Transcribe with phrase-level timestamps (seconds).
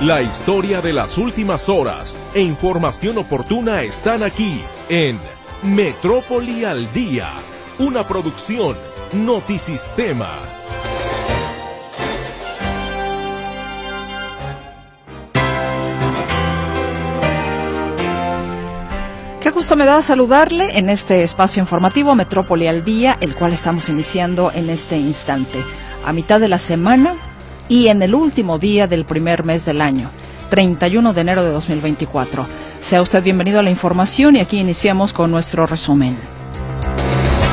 [0.00, 5.20] La historia de las últimas horas e información oportuna están aquí en
[5.62, 7.30] Metrópoli al Día,
[7.78, 8.76] una producción
[9.12, 10.30] Notisistema.
[19.40, 23.88] Qué gusto me da saludarle en este espacio informativo Metrópoli al Día, el cual estamos
[23.88, 25.64] iniciando en este instante,
[26.04, 27.14] a mitad de la semana
[27.68, 30.10] y en el último día del primer mes del año,
[30.50, 32.46] 31 de enero de 2024.
[32.80, 36.16] Sea usted bienvenido a la información y aquí iniciamos con nuestro resumen.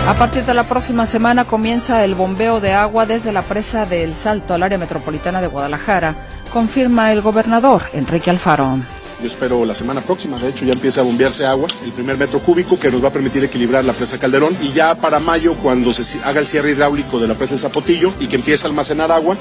[0.08, 4.04] A partir de la próxima semana comienza el bombeo de agua desde la presa de
[4.04, 6.16] El Salto al área metropolitana de Guadalajara,
[6.52, 8.80] confirma el gobernador Enrique Alfaro.
[9.22, 12.40] Yo espero la semana próxima, de hecho, ya empiece a bombearse agua, el primer metro
[12.40, 15.94] cúbico que nos va a permitir equilibrar la presa Calderón y ya para mayo, cuando
[15.94, 19.12] se haga el cierre hidráulico de la presa de Zapotillo y que empiece a almacenar
[19.12, 19.38] agua.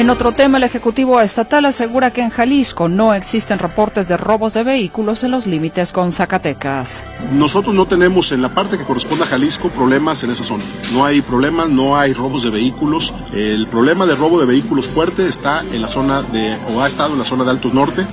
[0.00, 4.54] En otro tema, el Ejecutivo Estatal asegura que en Jalisco no existen reportes de robos
[4.54, 7.04] de vehículos en los límites con Zacatecas.
[7.34, 10.64] Nosotros no tenemos en la parte que corresponde a Jalisco problemas en esa zona.
[10.94, 13.12] No hay problemas, no hay robos de vehículos.
[13.34, 17.12] El problema de robo de vehículos fuerte está en la zona de, o ha estado
[17.12, 18.06] en la zona de Altos Norte.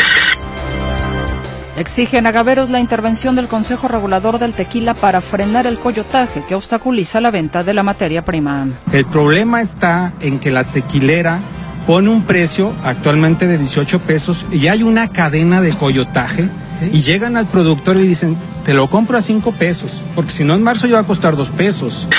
[1.77, 6.55] Exigen a Gaveros la intervención del Consejo Regulador del Tequila para frenar el coyotaje que
[6.55, 8.67] obstaculiza la venta de la materia prima.
[8.91, 11.39] El problema está en que la tequilera
[11.87, 16.49] pone un precio actualmente de 18 pesos y hay una cadena de coyotaje
[16.91, 20.53] y llegan al productor y dicen, te lo compro a 5 pesos, porque si no
[20.53, 22.09] en marzo ya va a costar 2 pesos.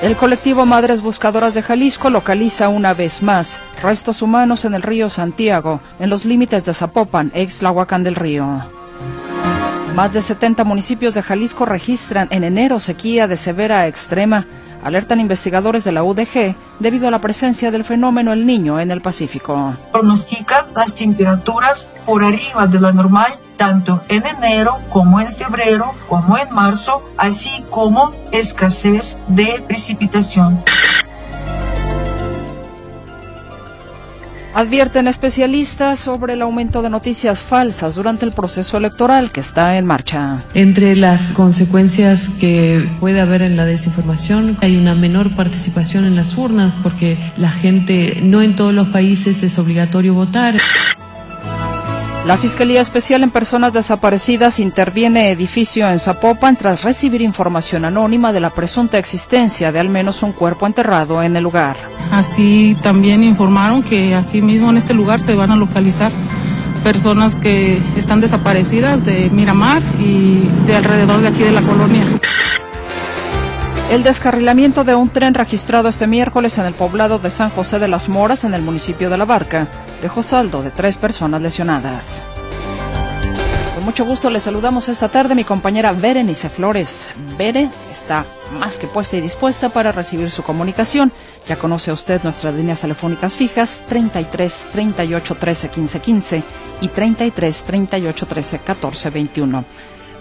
[0.00, 5.10] El colectivo Madres Buscadoras de Jalisco localiza una vez más restos humanos en el río
[5.10, 8.64] Santiago, en los límites de Zapopan, ex Lahuacán del Río.
[9.94, 14.46] Más de 70 municipios de Jalisco registran en enero sequía de severa a extrema
[14.82, 19.00] alertan investigadores de la UDG debido a la presencia del fenómeno El Niño en el
[19.00, 19.76] Pacífico.
[19.92, 26.36] Pronostica las temperaturas por arriba de lo normal tanto en enero como en febrero como
[26.36, 30.62] en marzo, así como escasez de precipitación.
[34.54, 39.86] Advierten especialistas sobre el aumento de noticias falsas durante el proceso electoral que está en
[39.86, 40.42] marcha.
[40.52, 46.36] Entre las consecuencias que puede haber en la desinformación hay una menor participación en las
[46.36, 50.60] urnas porque la gente no en todos los países es obligatorio votar.
[52.26, 58.38] La Fiscalía Especial en Personas Desaparecidas interviene edificio en Zapopan tras recibir información anónima de
[58.38, 61.76] la presunta existencia de al menos un cuerpo enterrado en el lugar.
[62.12, 66.12] Así también informaron que aquí mismo en este lugar se van a localizar
[66.84, 72.04] personas que están desaparecidas de Miramar y de alrededor de aquí de la colonia.
[73.90, 77.88] El descarrilamiento de un tren registrado este miércoles en el poblado de San José de
[77.88, 79.66] las Moras, en el municipio de La Barca,
[80.02, 82.24] dejó saldo de tres personas lesionadas.
[83.74, 87.10] Con mucho gusto le saludamos esta tarde mi compañera Berenice Flores.
[87.38, 88.26] Bere está
[88.58, 91.12] más que puesta y dispuesta para recibir su comunicación.
[91.46, 96.42] Ya conoce usted nuestras líneas telefónicas fijas 33 38 13 15 15
[96.80, 99.64] y 33 38 13 14 21.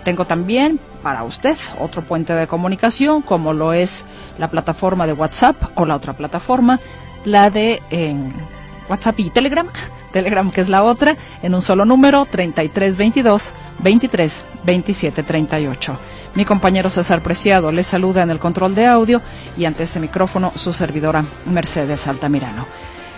[0.03, 4.05] Tengo también para usted otro puente de comunicación, como lo es
[4.37, 6.79] la plataforma de WhatsApp o la otra plataforma,
[7.25, 8.15] la de eh,
[8.91, 9.67] WhatsApp y Telegram.
[10.11, 15.97] Telegram, que es la otra, en un solo número, 3322 23 27 38.
[16.35, 19.21] Mi compañero César Preciado le saluda en el control de audio
[19.57, 22.67] y ante este micrófono su servidora Mercedes Altamirano.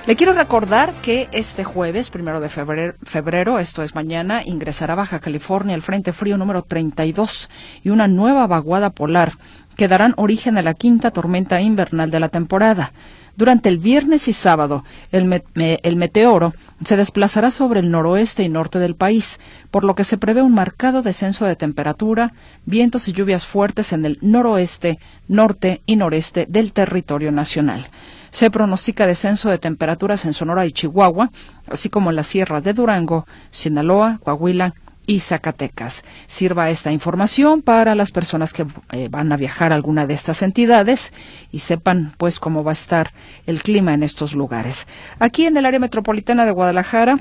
[0.05, 5.19] Le quiero recordar que este jueves, primero de febrero, febrero, esto es mañana, ingresará Baja
[5.19, 7.49] California el Frente Frío número 32
[7.83, 9.33] y una nueva vaguada polar
[9.77, 12.91] que darán origen a la quinta tormenta invernal de la temporada.
[13.35, 16.53] Durante el viernes y sábado, el, me el, meteoro
[16.85, 19.39] se desplazará sobre el noroeste y norte del país,
[19.71, 22.33] por lo que se prevé un marcado descenso de temperatura,
[22.65, 27.87] vientos y lluvias fuertes en el noroeste, norte y noreste del territorio nacional.
[28.29, 31.31] Se pronostica descenso de temperaturas en Sonora y Chihuahua,
[31.67, 34.75] así como en las sierras de Durango, Sinaloa, Coahuila
[35.05, 36.03] y Zacatecas.
[36.27, 40.41] Sirva esta información para las personas que eh, van a viajar a alguna de estas
[40.41, 41.13] entidades
[41.51, 43.11] y sepan pues cómo va a estar
[43.45, 44.87] el clima en estos lugares.
[45.19, 47.19] Aquí en el área metropolitana de Guadalajara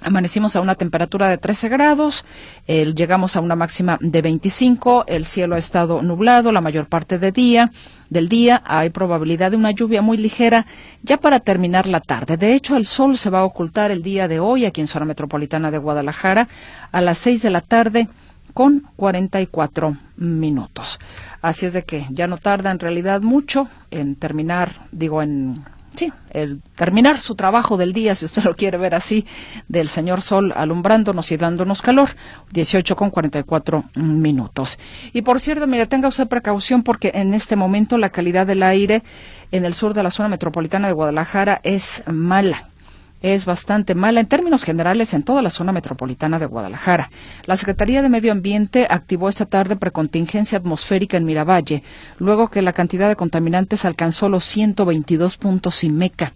[0.00, 2.24] Amanecimos a una temperatura de 13 grados,
[2.66, 7.32] llegamos a una máxima de 25, el cielo ha estado nublado la mayor parte de
[7.32, 7.72] día,
[8.08, 10.66] del día, hay probabilidad de una lluvia muy ligera
[11.02, 12.36] ya para terminar la tarde.
[12.36, 15.06] De hecho, el sol se va a ocultar el día de hoy aquí en zona
[15.06, 16.46] metropolitana de Guadalajara
[16.92, 18.08] a las 6 de la tarde
[18.54, 20.98] con 44 minutos.
[21.42, 25.64] Así es de que ya no tarda en realidad mucho en terminar, digo, en
[25.96, 29.26] sí, el terminar su trabajo del día, si usted lo quiere ver así,
[29.68, 32.10] del señor Sol alumbrándonos y dándonos calor,
[32.52, 34.78] 18 con 44 minutos.
[35.12, 39.02] Y por cierto, mire, tenga usted precaución porque en este momento la calidad del aire
[39.52, 42.68] en el sur de la zona metropolitana de Guadalajara es mala
[43.34, 47.10] es bastante mala en términos generales en toda la zona metropolitana de Guadalajara.
[47.44, 51.82] La Secretaría de Medio Ambiente activó esta tarde precontingencia atmosférica en Miravalle,
[52.18, 56.32] luego que la cantidad de contaminantes alcanzó los 122 puntos y meca.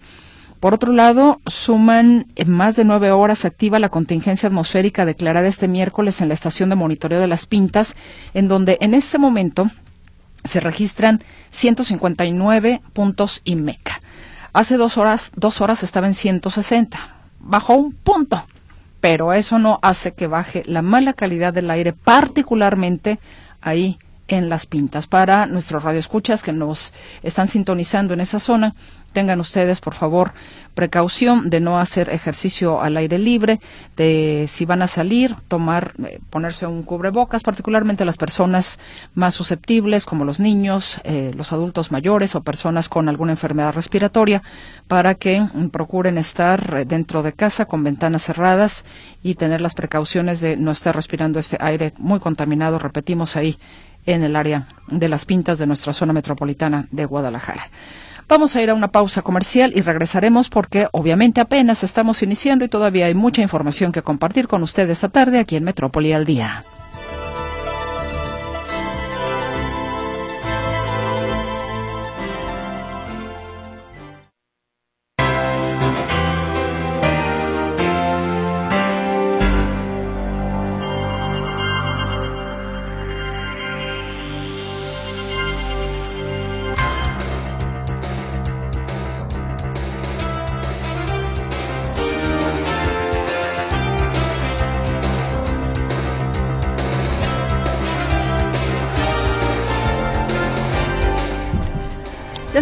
[0.61, 6.21] Por otro lado, suman más de nueve horas activa la contingencia atmosférica declarada este miércoles
[6.21, 7.97] en la estación de monitoreo de las Pintas,
[8.35, 9.71] en donde en este momento
[10.45, 14.01] se registran 159 puntos y meca.
[14.53, 16.99] Hace dos horas, dos horas estaba en 160.
[17.39, 18.45] Bajó un punto,
[19.01, 23.19] pero eso no hace que baje la mala calidad del aire, particularmente
[23.61, 23.99] ahí
[24.31, 25.07] en las pintas.
[25.07, 26.93] Para nuestros radioescuchas que nos
[27.23, 28.75] están sintonizando en esa zona,
[29.13, 30.33] tengan ustedes, por favor,
[30.75, 33.61] precaución de no hacer ejercicio al aire libre,
[33.97, 38.79] de si van a salir, tomar, eh, ponerse un cubrebocas, particularmente las personas
[39.15, 44.43] más susceptibles, como los niños, eh, los adultos mayores o personas con alguna enfermedad respiratoria,
[44.87, 48.85] para que mm, procuren estar eh, dentro de casa con ventanas cerradas
[49.23, 53.59] y tener las precauciones de no estar respirando este aire muy contaminado, repetimos ahí,
[54.07, 57.71] en el área de las pintas de nuestra zona metropolitana de Guadalajara.
[58.29, 62.69] Vamos a ir a una pausa comercial y regresaremos porque obviamente apenas estamos iniciando y
[62.69, 66.65] todavía hay mucha información que compartir con ustedes esta tarde aquí en Metrópoli al Día.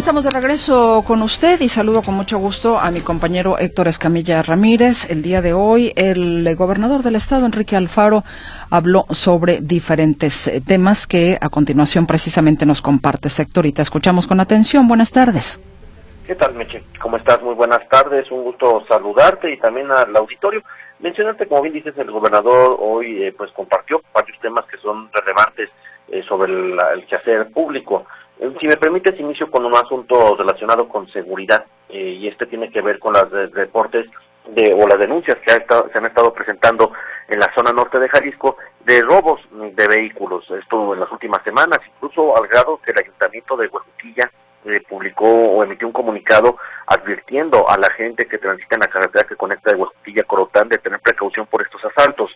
[0.09, 4.41] Estamos de regreso con usted y saludo con mucho gusto a mi compañero Héctor Escamilla
[4.41, 5.07] Ramírez.
[5.11, 8.23] El día de hoy, el gobernador del estado, Enrique Alfaro,
[8.71, 14.25] habló sobre diferentes eh, temas que a continuación precisamente nos comparte Héctor y te escuchamos
[14.25, 14.87] con atención.
[14.87, 15.61] Buenas tardes.
[16.25, 16.81] ¿Qué tal, Meche?
[16.99, 17.39] ¿Cómo estás?
[17.43, 18.31] Muy buenas tardes.
[18.31, 20.63] Un gusto saludarte y también al auditorio.
[21.01, 25.69] Mencionarte, como bien dices, el gobernador hoy eh, pues compartió varios temas que son relevantes
[26.07, 28.07] eh, sobre el quehacer público.
[28.39, 32.81] Si me permites, inicio con un asunto relacionado con seguridad eh, y este tiene que
[32.81, 34.05] ver con los reportes
[34.47, 36.93] de, o las denuncias que se han estado presentando
[37.27, 38.55] en la zona norte de Jalisco
[38.85, 40.49] de robos de vehículos.
[40.51, 44.31] Esto en las últimas semanas, incluso al grado que el ayuntamiento de Huejuquilla
[44.65, 46.57] eh, publicó o emitió un comunicado
[46.87, 50.69] advirtiendo a la gente que transita en la carretera que conecta de Huejuquilla a Corotán
[50.69, 52.31] de tener precaución por estos asaltos.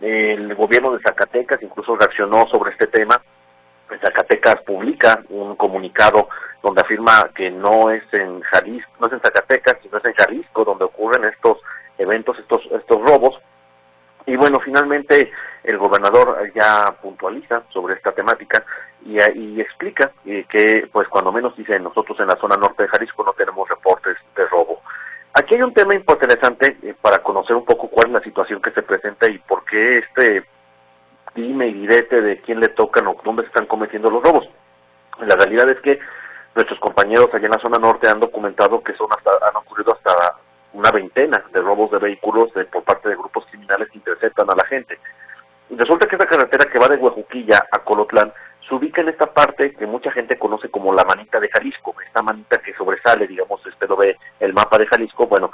[0.00, 3.20] El gobierno de Zacatecas incluso reaccionó sobre este tema
[4.00, 6.28] Zacatecas publica un comunicado
[6.62, 10.64] donde afirma que no es en Jalisco, no es en Zacatecas, sino es en Jalisco
[10.64, 11.58] donde ocurren estos
[11.98, 13.40] eventos, estos estos robos.
[14.26, 15.32] Y bueno, finalmente
[15.64, 18.64] el gobernador ya puntualiza sobre esta temática
[19.04, 22.88] y, y explica eh, que, pues cuando menos dice, nosotros en la zona norte de
[22.88, 24.80] Jalisco no tenemos reportes de robo.
[25.34, 28.70] Aquí hay un tema interesante eh, para conocer un poco cuál es la situación que
[28.70, 30.44] se presenta y por qué este
[31.34, 34.48] dime y direte de quién le tocan o dónde se están cometiendo los robos.
[35.20, 35.98] La realidad es que
[36.54, 40.36] nuestros compañeros allá en la zona norte han documentado que son hasta, han ocurrido hasta
[40.72, 44.64] una veintena de robos de vehículos por parte de grupos criminales que interceptan a la
[44.64, 44.98] gente.
[45.70, 48.32] Resulta que esta carretera que va de Huejuquilla a Colotlán
[48.68, 52.22] se ubica en esta parte que mucha gente conoce como la manita de Jalisco, esta
[52.22, 55.50] manita que sobresale, digamos, este lo ve el mapa de Jalisco, bueno,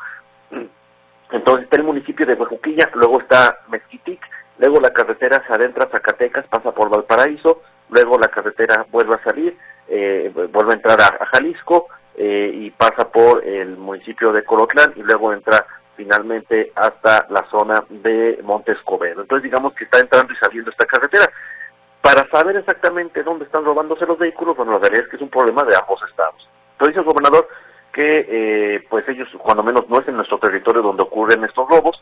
[1.31, 4.21] entonces está el municipio de Huejuquilla, luego está Mezquitic,
[4.59, 9.23] luego la carretera se adentra a Zacatecas, pasa por Valparaíso, luego la carretera vuelve a
[9.23, 9.57] salir,
[9.89, 15.03] eh, vuelve a entrar a, Jalisco eh, y pasa por el municipio de Colotlán y
[15.03, 15.65] luego entra
[15.97, 21.29] finalmente hasta la zona de Montes Entonces digamos que está entrando y saliendo esta carretera.
[22.01, 25.29] Para saber exactamente dónde están robándose los vehículos, bueno, la realidad es que es un
[25.29, 26.49] problema de ambos estados.
[26.73, 27.49] Entonces dice el gobernador
[27.93, 31.99] que eh, pues ellos cuando menos no es en nuestro territorio donde ocurren estos robos,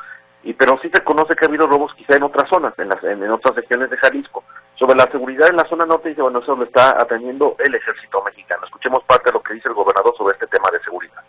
[0.46, 3.02] y pero sí se conoce que ha habido robos quizá en otras zonas, en, las,
[3.02, 4.44] en, otras regiones de Jalisco.
[4.76, 8.22] Sobre la seguridad en la zona norte, dice, bueno, eso lo está atendiendo el ejército
[8.22, 8.64] mexicano.
[8.64, 11.20] Escuchemos parte de lo que dice el gobernador sobre este tema de seguridad.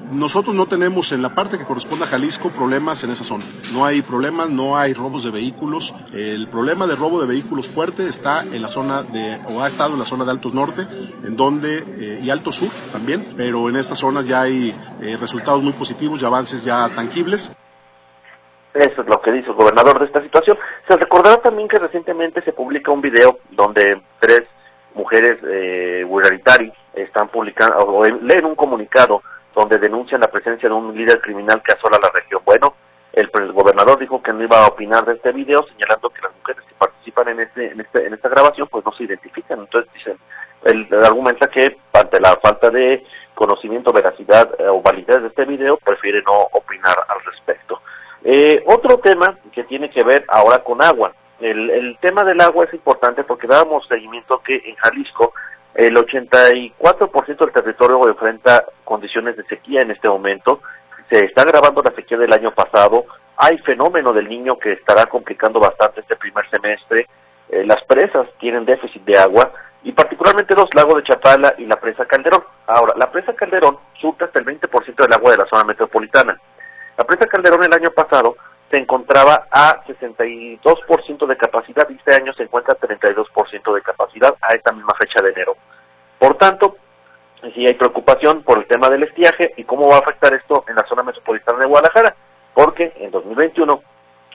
[0.00, 3.42] Nosotros no tenemos en la parte que corresponde a Jalisco problemas en esa zona.
[3.74, 5.92] No hay problemas, no hay robos de vehículos.
[6.12, 9.94] El problema de robo de vehículos fuerte está en la zona de, o ha estado
[9.94, 10.82] en la zona de Altos Norte,
[11.24, 15.64] en donde, eh, y Alto Sur también, pero en estas zonas ya hay eh, resultados
[15.64, 17.52] muy positivos y avances ya tangibles.
[18.74, 20.56] Eso es lo que dice el gobernador de esta situación.
[20.86, 24.44] Se recordará también que recientemente se publica un video donde tres
[24.94, 25.88] mujeres eh,
[26.94, 29.22] están publicando o leen un comunicado
[29.58, 32.40] donde denuncian la presencia de un líder criminal que asola la región.
[32.44, 32.74] Bueno,
[33.12, 36.62] el, gobernador dijo que no iba a opinar de este video, señalando que las mujeres
[36.62, 39.58] que participan en este, en este, en esta grabación pues no se identifican.
[39.58, 40.16] Entonces dicen,
[40.62, 45.76] él argumenta que ante la falta de conocimiento, veracidad eh, o validez de este video,
[45.78, 47.80] prefiere no opinar al respecto.
[48.22, 51.12] Eh, otro tema que tiene que ver ahora con agua.
[51.40, 55.32] El, el tema del agua es importante porque dábamos seguimiento que en Jalisco
[55.74, 60.60] el 84% del territorio enfrenta condiciones de sequía en este momento.
[61.10, 63.04] Se está grabando la sequía del año pasado.
[63.36, 67.06] Hay fenómeno del niño que estará complicando bastante este primer semestre.
[67.48, 69.52] Eh, las presas tienen déficit de agua
[69.84, 72.44] y particularmente los lagos de Chapala y la presa Calderón.
[72.66, 76.38] Ahora, la presa Calderón surta hasta el 20% del agua de la zona metropolitana.
[76.96, 78.36] La presa Calderón el año pasado
[78.70, 84.34] se encontraba a 62% de capacidad y este año se encuentra a 32% de capacidad
[84.40, 85.56] a esta misma fecha de enero.
[86.18, 86.76] Por tanto,
[87.54, 90.74] sí hay preocupación por el tema del estiaje y cómo va a afectar esto en
[90.74, 92.14] la zona metropolitana de Guadalajara,
[92.54, 93.82] porque en 2021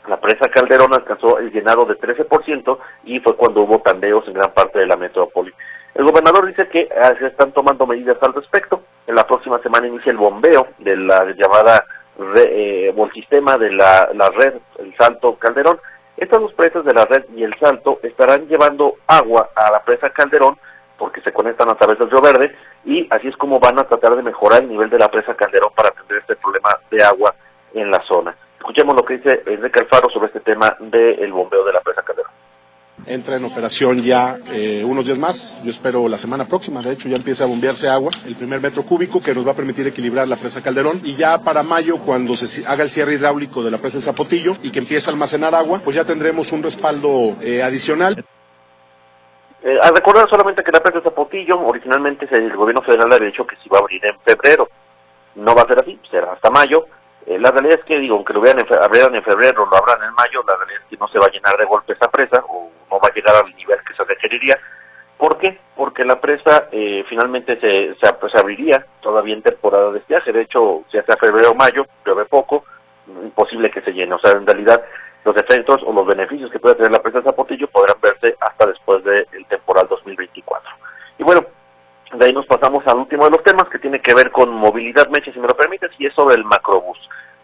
[0.08, 4.52] la presa Calderón alcanzó el llenado de 13% y fue cuando hubo tandeos en gran
[4.52, 5.54] parte de la metrópoli.
[5.94, 8.82] El gobernador dice que ah, se están tomando medidas al respecto.
[9.06, 11.86] En la próxima semana inicia el bombeo de la llamada
[12.20, 15.80] eh, o el sistema de la, la red, el Salto Calderón.
[16.18, 20.10] Estas dos presas de la red y el Salto estarán llevando agua a la presa
[20.12, 20.58] Calderón
[20.98, 22.56] porque se conectan a través del Río Verde
[22.86, 25.72] y así es como van a tratar de mejorar el nivel de la presa Calderón
[25.76, 27.34] para atender este problema de agua
[27.74, 28.36] en la zona.
[28.58, 32.33] Escuchemos lo que dice Enrique Alfaro sobre este tema del bombeo de la presa Calderón
[33.08, 37.10] entra en operación ya eh, unos días más, yo espero la semana próxima, de hecho
[37.10, 40.28] ya empieza a bombearse agua, el primer metro cúbico que nos va a permitir equilibrar
[40.28, 43.78] la presa Calderón y ya para mayo cuando se haga el cierre hidráulico de la
[43.78, 47.62] presa de Zapotillo y que empiece a almacenar agua, pues ya tendremos un respaldo eh,
[47.64, 48.24] adicional.
[49.64, 53.46] Eh, a recordar solamente que la presa de Zapotillo, originalmente el gobierno federal había dicho
[53.46, 54.68] que se iba a abrir en febrero.
[55.36, 56.86] No va a ser así, será hasta mayo.
[57.26, 60.14] la realidad es que, digo, aunque lo vean en, abrieran en febrero, lo abran en
[60.14, 62.70] mayo, la realidad es que no se va a llenar de golpe esa presa, o
[62.94, 64.58] no va a llegar al nivel que se requeriría.
[65.18, 65.58] ¿Por qué?
[65.76, 70.32] Porque la presa eh, finalmente se, se, abriría todavía en temporada de estiaje.
[70.32, 72.66] De hecho, si hace febrero o mayo, llueve poco,
[73.08, 74.14] imposible que se llene.
[74.14, 74.84] O sea, en realidad,
[75.24, 78.68] los efectos o los beneficios que puede tener la presa de Zapotillo podrán verse hasta
[78.68, 80.70] después del temporal 2024.
[81.20, 81.46] Y bueno,
[82.14, 85.10] de ahí nos pasamos al último de los temas que tiene que ver con movilidad,
[85.10, 86.98] Meche, si me lo permites, y es sobre el macrobús.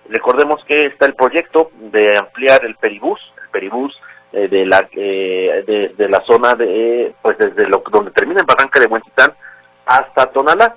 [0.10, 3.98] Recordemos que está el proyecto de ampliar el peribús, el peribús
[4.32, 8.80] eh, de la eh, de, la zona de pues desde lo, donde termina en Barranca
[8.80, 9.34] de Huentitán
[9.88, 10.76] hasta Tonalá.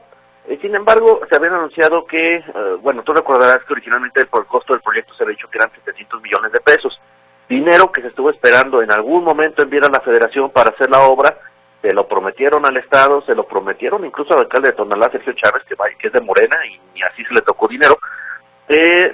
[0.49, 2.43] Eh, sin embargo, se había anunciado que,
[2.81, 5.71] bueno, tú recordarás que originalmente por el costo del proyecto se había dicho que eran
[5.71, 6.99] 700 millones de pesos.
[7.47, 11.01] Dinero que se estuvo esperando en algún momento enviar a la federación para hacer la
[11.03, 11.39] obra,
[11.83, 15.63] se lo prometieron al Estado, se lo prometieron incluso al alcalde de Tonalá, Sergio Chávez,
[15.69, 17.99] que, que es de Morena, y, así se le tocó dinero,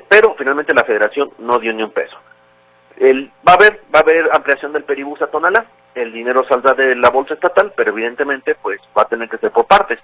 [0.09, 2.16] pero finalmente la federación no dio ni un peso.
[2.99, 6.75] El, va a haber va a haber ampliación del peribús a Tonalá, el dinero saldrá
[6.75, 9.99] de la bolsa estatal, pero evidentemente pues va a tener que ser por partes.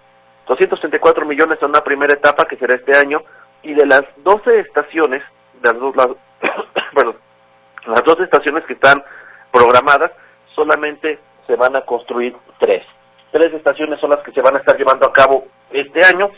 [0.47, 3.23] 234 millones en una primera etapa que será este año
[3.63, 5.23] y de las 12 estaciones,
[5.61, 6.09] de las, dos, las,
[6.95, 7.15] bueno,
[7.87, 9.03] las 12 estaciones que están
[9.51, 10.13] programadas,
[10.55, 12.85] solamente se van a construir tres.
[13.33, 16.31] Tres estaciones son las que se van a estar llevando a cabo este año.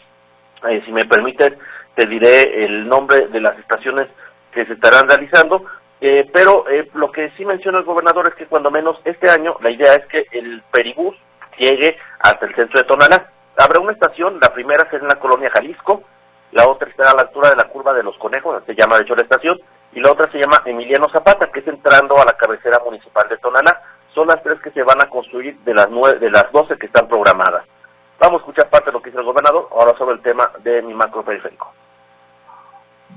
[0.69, 1.59] Eh, si me permiten,
[1.95, 4.09] te diré el nombre de las estaciones
[4.53, 5.65] que se estarán realizando.
[6.01, 9.57] Eh, pero eh, lo que sí menciona el gobernador es que cuando menos este año
[9.61, 11.17] la idea es que el peribús
[11.57, 13.31] llegue hasta el centro de Tonalá.
[13.57, 16.03] Habrá una estación, la primera será en la colonia Jalisco,
[16.53, 19.03] la otra estará a la altura de la curva de los conejos, se llama de
[19.03, 19.59] hecho la estación,
[19.93, 23.39] y la otra se llama Emiliano Zapata, que es entrando a la cabecera municipal de
[23.39, 23.81] Tonalá.
[24.15, 26.87] Son las tres que se van a construir de las nueve, de las doce que
[26.87, 27.65] están programadas.
[28.19, 30.83] Vamos a escuchar parte de lo que dice el gobernador, ahora sobre el tema de
[30.83, 31.73] mi macro periférico.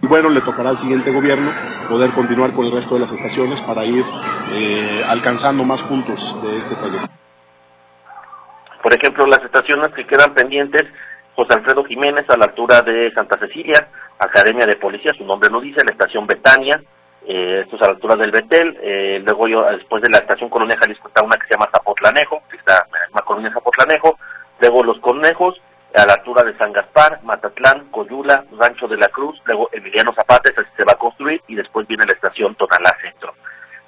[0.01, 1.51] Y bueno, le tocará al siguiente gobierno
[1.89, 4.03] poder continuar con el resto de las estaciones para ir
[4.53, 7.09] eh, alcanzando más puntos de este proyecto.
[8.81, 10.83] Por ejemplo, las estaciones que quedan pendientes,
[11.35, 15.59] José Alfredo Jiménez a la altura de Santa Cecilia, Academia de Policía, su nombre no
[15.59, 16.81] dice, la estación Betania,
[17.27, 20.49] eh, esto es a la altura del Betel, eh, luego yo, después de la estación
[20.49, 24.17] Colonia Jalisco está una que se llama Zapotlanejo, que está en la colonia Zapotlanejo,
[24.61, 25.61] luego Los Conejos,
[25.95, 30.49] a la altura de San Gaspar, Matatlán, Coyula, Rancho de la Cruz, luego Emiliano Zapata,
[30.49, 33.33] esa se va a construir, y después viene la estación Tonalá Centro.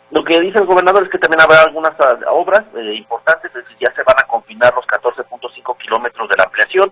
[0.10, 3.63] Lo que dice el gobernador es que también habrá algunas ah, obras eh, importantes, es
[3.63, 6.91] decir, ya se van a confinar los 14.5 kilómetros de la ampliación,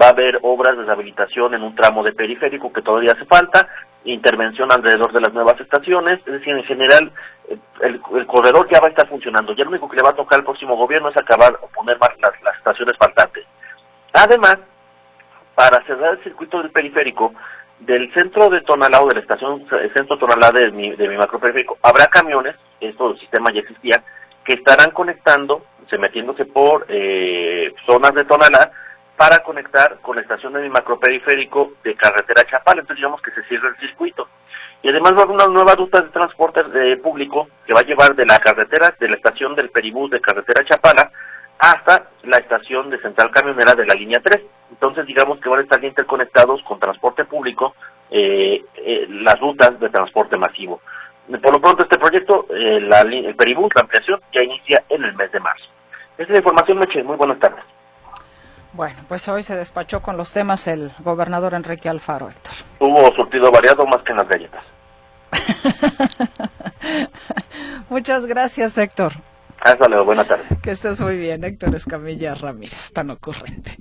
[0.00, 3.68] va a haber obras de rehabilitación en un tramo de periférico que todavía hace falta,
[4.04, 7.12] intervención alrededor de las nuevas estaciones, es decir, en general
[7.48, 10.16] eh, el, corredor ya va a estar funcionando, ya lo único que le va a
[10.16, 13.44] tocar al próximo gobierno es acabar o poner más las, las estaciones faltantes.
[14.14, 14.58] Además,
[15.56, 17.34] para cerrar el circuito del periférico,
[17.80, 21.78] del centro de Tonalá o de la estación centro Tonalá de mi, de mi macroperiférico,
[21.82, 24.04] habrá camiones, esto el sistema ya existía,
[24.44, 28.70] que estarán conectando, se metiéndose por eh, zonas de Tonalá
[29.16, 33.42] para conectar con la estación de mi macroperiférico de carretera Chapala, entonces digamos que se
[33.48, 34.28] cierra el circuito.
[34.82, 37.84] Y además va a haber una nueva ruta de transporte eh, público que va a
[37.84, 41.10] llevar de la carretera, de la estación del Peribús de carretera Chapala,
[41.64, 44.42] hasta la estación de central camionera de la línea 3.
[44.70, 47.74] Entonces, digamos que van a estar interconectados con transporte público
[48.10, 50.80] eh, eh, las rutas de transporte masivo.
[51.42, 55.14] Por lo pronto, este proyecto, eh, la, el Peribús, la ampliación, ya inicia en el
[55.14, 55.64] mes de marzo.
[56.18, 57.02] Esta es la información, Meche.
[57.02, 57.64] Muy buenas tardes.
[58.74, 62.52] Bueno, pues hoy se despachó con los temas el gobernador Enrique Alfaro, Héctor.
[62.80, 64.64] Hubo surtido variado más que en las galletas.
[67.88, 69.12] Muchas gracias, Héctor.
[69.64, 70.44] Hasta luego, buena tarde.
[70.62, 73.78] Que estés muy bien, Héctor Escamilla Ramírez, tan ocurrente.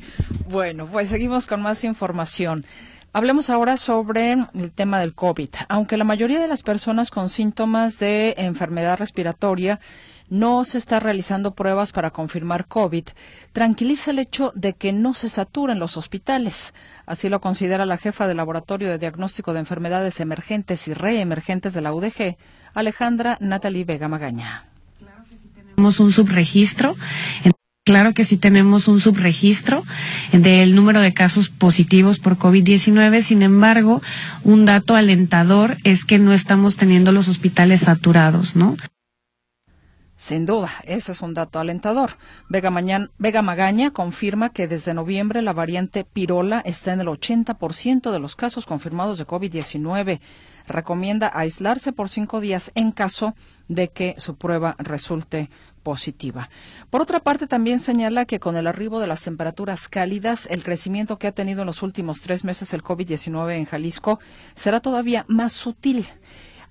[0.48, 2.64] Bueno, pues seguimos con más información.
[3.12, 5.50] Hablemos ahora sobre el tema del COVID.
[5.68, 9.82] Aunque la mayoría de las personas con síntomas de enfermedad respiratoria
[10.30, 13.10] no se está realizando pruebas para confirmar COVID,
[13.52, 16.74] tranquiliza el hecho de que no se saturen los hospitales.
[17.06, 21.82] Así lo considera la jefa del Laboratorio de Diagnóstico de Enfermedades Emergentes y Reemergentes de
[21.82, 22.38] la UDG,
[22.74, 24.73] Alejandra Natalie Vega Magaña
[25.76, 26.96] tenemos un subregistro.
[27.86, 29.84] Claro que sí tenemos un subregistro
[30.32, 34.02] del número de casos positivos por COVID-19, sin embargo,
[34.46, 38.78] un dato alentador es que no estamos teniendo los hospitales saturados, ¿no?
[40.16, 42.12] Sin duda, ese es un dato alentador.
[42.48, 42.72] Vega,
[43.18, 48.38] Vega, Magaña confirma que desde noviembre la variante Pirola está en el 80% de los
[48.38, 50.22] casos confirmados de COVID-19.
[50.68, 53.36] Recomienda aislarse por cinco días en caso
[53.68, 55.50] de que su prueba resulte
[55.84, 56.50] positiva.
[56.90, 61.20] Por otra parte, también señala que con el arribo de las temperaturas cálidas, el crecimiento
[61.20, 64.20] que ha tenido en los últimos tres meses el COVID-19 en Jalisco
[64.56, 66.08] será todavía más sutil.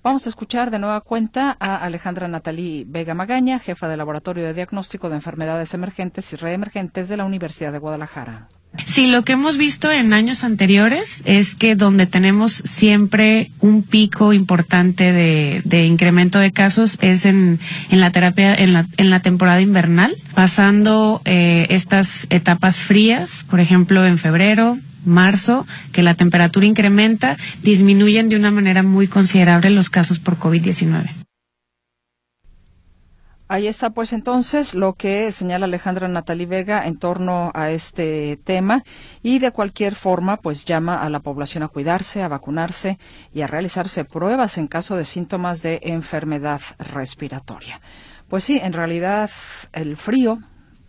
[0.03, 4.53] Vamos a escuchar de nueva cuenta a Alejandra Natalí Vega Magaña, jefa del Laboratorio de
[4.53, 8.49] Diagnóstico de Enfermedades Emergentes y Reemergentes de la Universidad de Guadalajara.
[8.85, 14.33] Sí, lo que hemos visto en años anteriores es que donde tenemos siempre un pico
[14.33, 17.59] importante de, incremento de casos es en,
[17.91, 24.05] la terapia, en la, en la temporada invernal, pasando eh, estas etapas frías, por ejemplo
[24.05, 30.19] en febrero, marzo, que la temperatura incrementa, disminuyen de una manera muy considerable los casos
[30.19, 31.22] por COVID-19.
[33.49, 38.83] Ahí está pues entonces lo que señala Alejandra Natalie Vega en torno a este tema
[39.21, 42.97] y de cualquier forma pues llama a la población a cuidarse, a vacunarse
[43.33, 47.81] y a realizarse pruebas en caso de síntomas de enfermedad respiratoria.
[48.29, 49.29] Pues sí, en realidad
[49.73, 50.39] el frío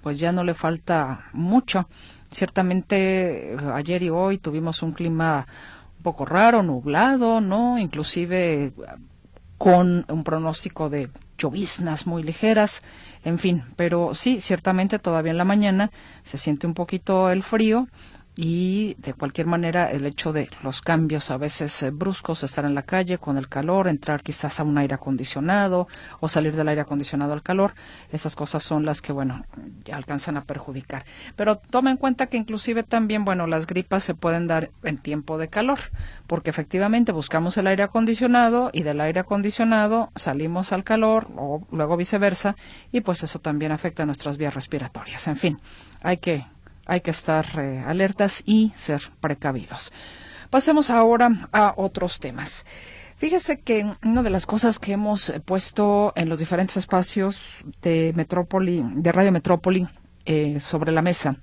[0.00, 1.88] pues ya no le falta mucho.
[2.30, 5.46] Ciertamente ayer y hoy tuvimos un clima
[5.96, 7.78] un poco raro, nublado, ¿no?
[7.78, 8.72] Inclusive
[9.58, 12.82] con un pronóstico de lloviznas muy ligeras,
[13.24, 15.90] en fin, pero sí, ciertamente todavía en la mañana
[16.22, 17.88] se siente un poquito el frío
[18.36, 22.74] y de cualquier manera el hecho de los cambios a veces eh, bruscos, estar en
[22.74, 25.86] la calle con el calor, entrar quizás a un aire acondicionado
[26.20, 27.74] o salir del aire acondicionado al calor,
[28.10, 29.44] esas cosas son las que, bueno,
[29.92, 31.04] alcanzan a perjudicar.
[31.36, 35.38] Pero toma en cuenta que inclusive también, bueno, las gripas se pueden dar en tiempo
[35.38, 35.78] de calor,
[36.26, 41.96] porque efectivamente buscamos el aire acondicionado y del aire acondicionado salimos al calor o luego
[41.96, 42.56] viceversa
[42.90, 45.26] y pues eso también afecta a nuestras vías respiratorias.
[45.28, 45.60] En fin,
[46.02, 46.46] hay que
[46.86, 49.92] hay que estar eh, alertas y ser precavidos.
[50.50, 52.64] Pasemos ahora a otros temas.
[53.16, 58.84] Fíjese que una de las cosas que hemos puesto en los diferentes espacios de Metrópoli,
[58.96, 59.88] de Radio Metrópoli,
[60.26, 61.36] eh, sobre la mesa,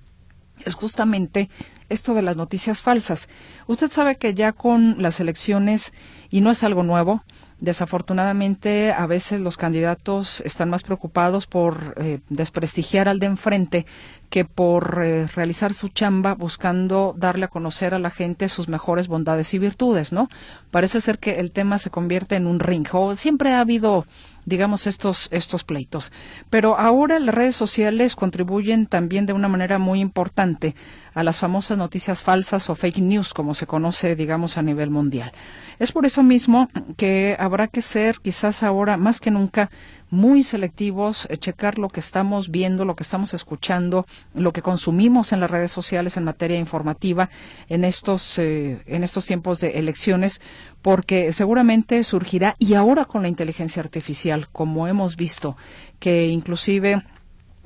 [0.65, 1.49] es justamente
[1.89, 3.29] esto de las noticias falsas.
[3.67, 5.93] Usted sabe que ya con las elecciones,
[6.29, 7.23] y no es algo nuevo,
[7.61, 13.85] Desafortunadamente, a veces los candidatos están más preocupados por eh, desprestigiar al de enfrente
[14.31, 19.07] que por eh, realizar su chamba buscando darle a conocer a la gente sus mejores
[19.07, 20.27] bondades y virtudes, ¿no?
[20.71, 22.87] Parece ser que el tema se convierte en un ring.
[22.93, 24.07] O siempre ha habido
[24.45, 26.11] digamos, estos, estos pleitos.
[26.49, 30.75] Pero ahora las redes sociales contribuyen también de una manera muy importante
[31.13, 35.31] a las famosas noticias falsas o fake news, como se conoce, digamos, a nivel mundial.
[35.79, 39.71] Es por eso mismo que habrá que ser, quizás ahora más que nunca,
[40.11, 45.31] muy selectivos, eh, checar lo que estamos viendo, lo que estamos escuchando, lo que consumimos
[45.31, 47.29] en las redes sociales en materia informativa
[47.69, 50.41] en estos, eh, en estos tiempos de elecciones,
[50.81, 55.55] porque seguramente surgirá, y ahora con la inteligencia artificial, como hemos visto,
[55.99, 57.03] que inclusive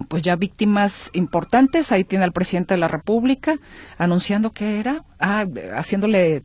[0.08, 1.92] pues ya víctimas importantes.
[1.92, 3.58] Ahí tiene al presidente de la República
[3.98, 6.44] anunciando que era, ah, haciéndole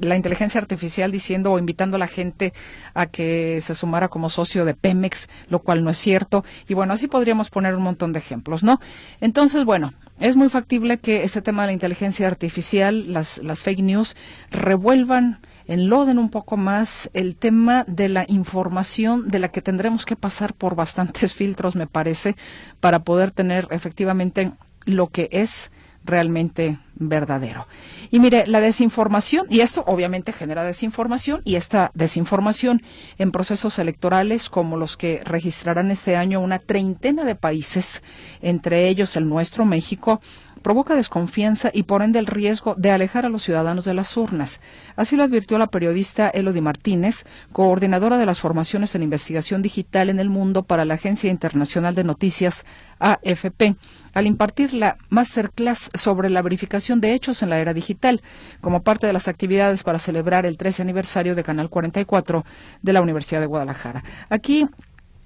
[0.00, 2.52] la inteligencia artificial diciendo o invitando a la gente
[2.94, 6.44] a que se sumara como socio de Pemex, lo cual no es cierto.
[6.68, 8.80] Y bueno, así podríamos poner un montón de ejemplos, ¿no?
[9.20, 13.80] Entonces, bueno, es muy factible que este tema de la inteligencia artificial, las, las fake
[13.80, 14.16] news,
[14.50, 20.16] revuelvan enloden un poco más el tema de la información de la que tendremos que
[20.16, 22.36] pasar por bastantes filtros, me parece,
[22.80, 24.52] para poder tener efectivamente
[24.84, 25.70] lo que es
[26.04, 27.66] realmente verdadero.
[28.10, 32.82] Y mire, la desinformación, y esto obviamente genera desinformación, y esta desinformación
[33.18, 38.02] en procesos electorales como los que registrarán este año una treintena de países,
[38.42, 40.20] entre ellos el nuestro, México,
[40.62, 44.60] provoca desconfianza y por ende el riesgo de alejar a los ciudadanos de las urnas.
[44.96, 50.20] Así lo advirtió la periodista Elodie Martínez, coordinadora de las formaciones en investigación digital en
[50.20, 52.64] el mundo para la Agencia Internacional de Noticias
[52.98, 53.76] AFP,
[54.12, 58.22] al impartir la masterclass sobre la verificación de hechos en la era digital,
[58.60, 62.44] como parte de las actividades para celebrar el 13 aniversario de Canal 44
[62.82, 64.04] de la Universidad de Guadalajara.
[64.28, 64.68] Aquí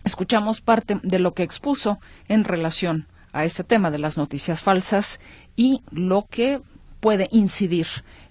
[0.04, 5.20] escuchamos parte de lo que expuso en relación a este tema de las noticias falsas
[5.56, 6.60] y lo que
[7.00, 7.86] puede incidir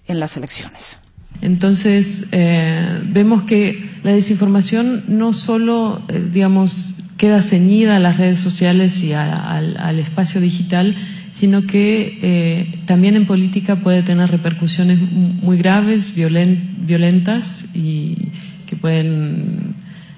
[0.08, 0.98] en las elecciones.
[1.40, 8.38] Entonces, eh, vemos que la desinformación no solo, eh, digamos, queda ceñida a las redes
[8.38, 10.94] sociales y al, espacio digital,
[11.30, 18.30] sino que eh, también en política puede tener repercusiones muy graves, violentas y
[18.66, 19.74] que pueden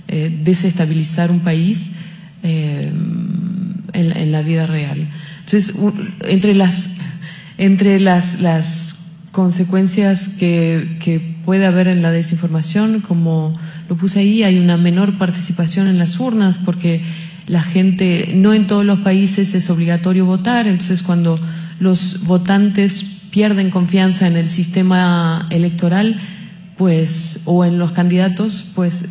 [0.06, 1.96] desestabilizar un país
[2.46, 5.08] en, la vida real.
[5.40, 5.74] Entonces,
[6.26, 6.90] entre las,
[7.58, 8.96] entre las, las
[9.32, 13.52] consecuencias que, que, puede haber en la desinformación, como
[13.88, 17.04] lo puse ahí, hay una menor participación en las urnas porque
[17.46, 21.38] la gente, no en todos los países es obligatorio votar, entonces cuando
[21.78, 26.16] los votantes pierden confianza en el sistema electoral,
[26.76, 29.06] pues, o en los candidatos, pues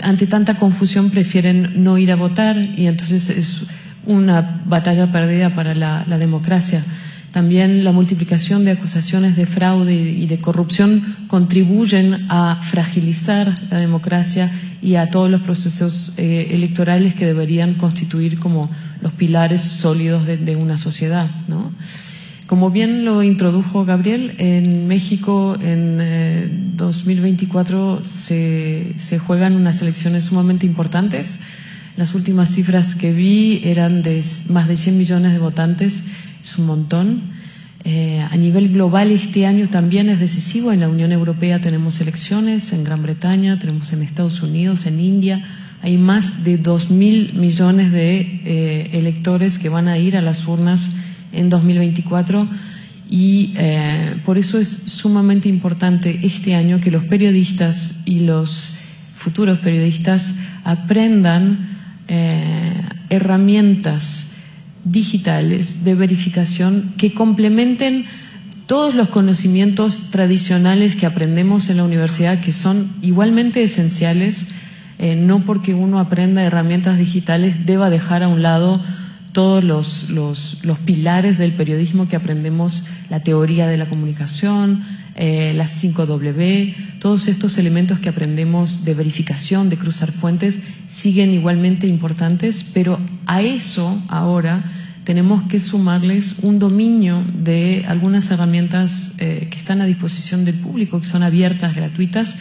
[0.00, 3.62] ante tanta confusión prefieren no ir a votar y entonces es
[4.06, 6.84] una batalla perdida para la, democracia.
[7.32, 14.50] También la multiplicación de acusaciones de fraude y de corrupción contribuyen a fragilizar la democracia
[14.80, 18.70] y a todos los procesos eh, electorales que deberían constituir como
[19.02, 21.30] los pilares sólidos de, una sociedad.
[21.48, 21.72] ¿no?
[22.48, 30.24] Como bien lo introdujo Gabriel, en México en 2024 eh, se, se juegan unas elecciones
[30.24, 31.38] sumamente importantes
[31.98, 36.04] las últimas cifras que vi eran de más de 100 millones de votantes,
[36.40, 37.22] es un montón.
[37.82, 40.70] Eh, a nivel global este año también es decisivo.
[40.70, 45.44] En la Unión Europea tenemos elecciones, en Gran Bretaña, tenemos en Estados Unidos, en India.
[45.82, 50.92] Hay más de 2.000 millones de eh, electores que van a ir a las urnas
[51.32, 52.48] en 2024
[53.10, 58.72] y eh, por eso es sumamente importante este año que los periodistas y los
[59.16, 62.72] futuros periodistas aprendan eh,
[63.08, 64.28] herramientas
[64.84, 68.04] digitales de verificación que complementen
[68.66, 74.46] todos los conocimientos tradicionales que aprendemos en la universidad, que son igualmente esenciales,
[74.98, 78.82] eh, no porque uno aprenda herramientas digitales deba dejar a un lado
[79.32, 84.82] todos los, los, pilares del periodismo que aprendemos, la teoría de la comunicación,
[85.14, 91.86] eh, las 5W, todos estos elementos que aprendemos de verificación, de cruzar fuentes, siguen igualmente
[91.86, 94.64] importantes, pero a eso ahora
[95.04, 101.00] tenemos que sumarles un dominio de algunas herramientas eh, que están a disposición del público,
[101.00, 102.38] que son abiertas, gratuitas,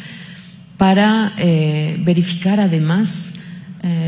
[0.78, 3.34] para eh, verificar además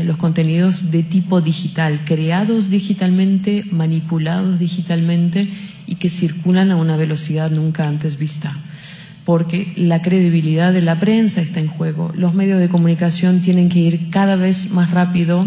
[0.04, 5.48] los contenidos de tipo digital, creados digitalmente, manipulados digitalmente
[5.86, 8.56] y que circulan a una velocidad nunca antes vista
[9.24, 12.10] porque la credibilidad de la prensa está en juego.
[12.16, 15.46] Los medios de comunicación tienen que ir cada vez más rápido.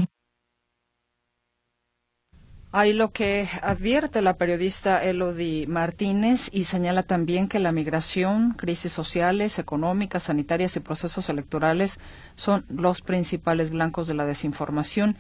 [2.76, 8.92] Hay lo que advierte la periodista Elodie Martínez y señala también que la migración, crisis
[8.92, 12.00] sociales, económicas, sanitarias y procesos electorales
[12.36, 15.18] son los principales blancos de la desinformación.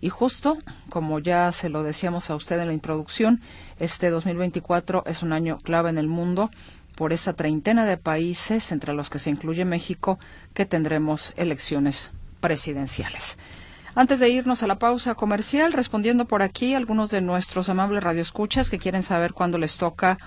[0.00, 0.56] Y justo,
[0.88, 3.42] como ya se lo decíamos a usted en la introducción,
[3.78, 6.50] este 2024 es un año clave en el mundo
[6.94, 10.18] por esa treintena de países, entre los que se incluye México,
[10.54, 13.36] que tendremos elecciones presidenciales.
[13.96, 18.68] Antes de irnos a la pausa comercial, respondiendo por aquí algunos de nuestros amables radioescuchas
[18.68, 20.18] que quieren saber cuándo les toca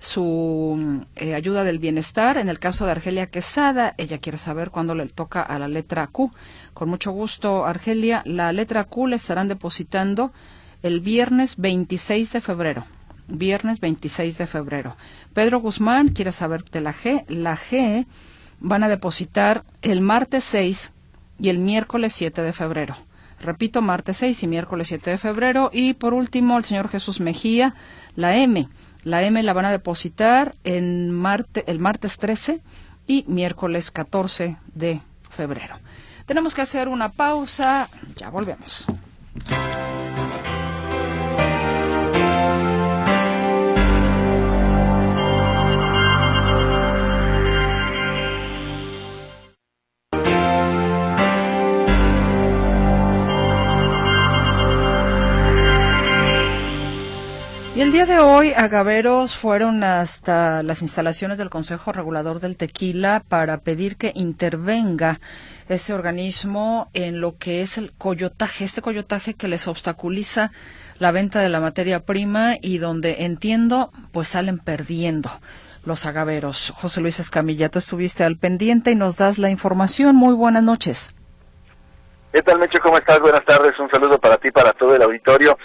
[0.00, 2.36] su eh, ayuda del bienestar.
[2.36, 6.08] En el caso de Argelia Quesada, ella quiere saber cuándo le toca a la letra
[6.08, 6.32] Q.
[6.74, 10.32] Con mucho gusto, Argelia, la letra Q le estarán depositando
[10.82, 12.84] el viernes 26 de febrero.
[13.28, 14.96] Viernes 26 de febrero.
[15.32, 17.24] Pedro Guzmán quiere saber de la G.
[17.28, 18.04] La G
[18.58, 20.92] van a depositar el martes 6
[21.38, 22.96] y el miércoles 7 de febrero.
[23.42, 25.70] Repito, martes 6 y miércoles 7 de febrero.
[25.72, 27.74] Y por último, el señor Jesús Mejía,
[28.14, 28.68] la M.
[29.02, 32.60] La M la van a depositar en marte, el martes 13
[33.06, 35.76] y miércoles 14 de febrero.
[36.24, 37.88] Tenemos que hacer una pausa.
[38.16, 38.86] Ya volvemos.
[57.74, 63.22] Y el día de hoy, agaveros fueron hasta las instalaciones del Consejo Regulador del Tequila
[63.26, 65.20] para pedir que intervenga
[65.70, 70.52] ese organismo en lo que es el coyotaje, este coyotaje que les obstaculiza
[70.98, 75.30] la venta de la materia prima y donde entiendo, pues salen perdiendo
[75.86, 76.74] los agaveros.
[76.76, 80.14] José Luis Escamilla, tú estuviste al pendiente y nos das la información.
[80.14, 81.14] Muy buenas noches.
[82.34, 82.78] ¿Qué tal, Mecho?
[82.82, 83.18] ¿Cómo estás?
[83.20, 83.72] Buenas tardes.
[83.78, 85.56] Un saludo para ti, para todo el auditorio.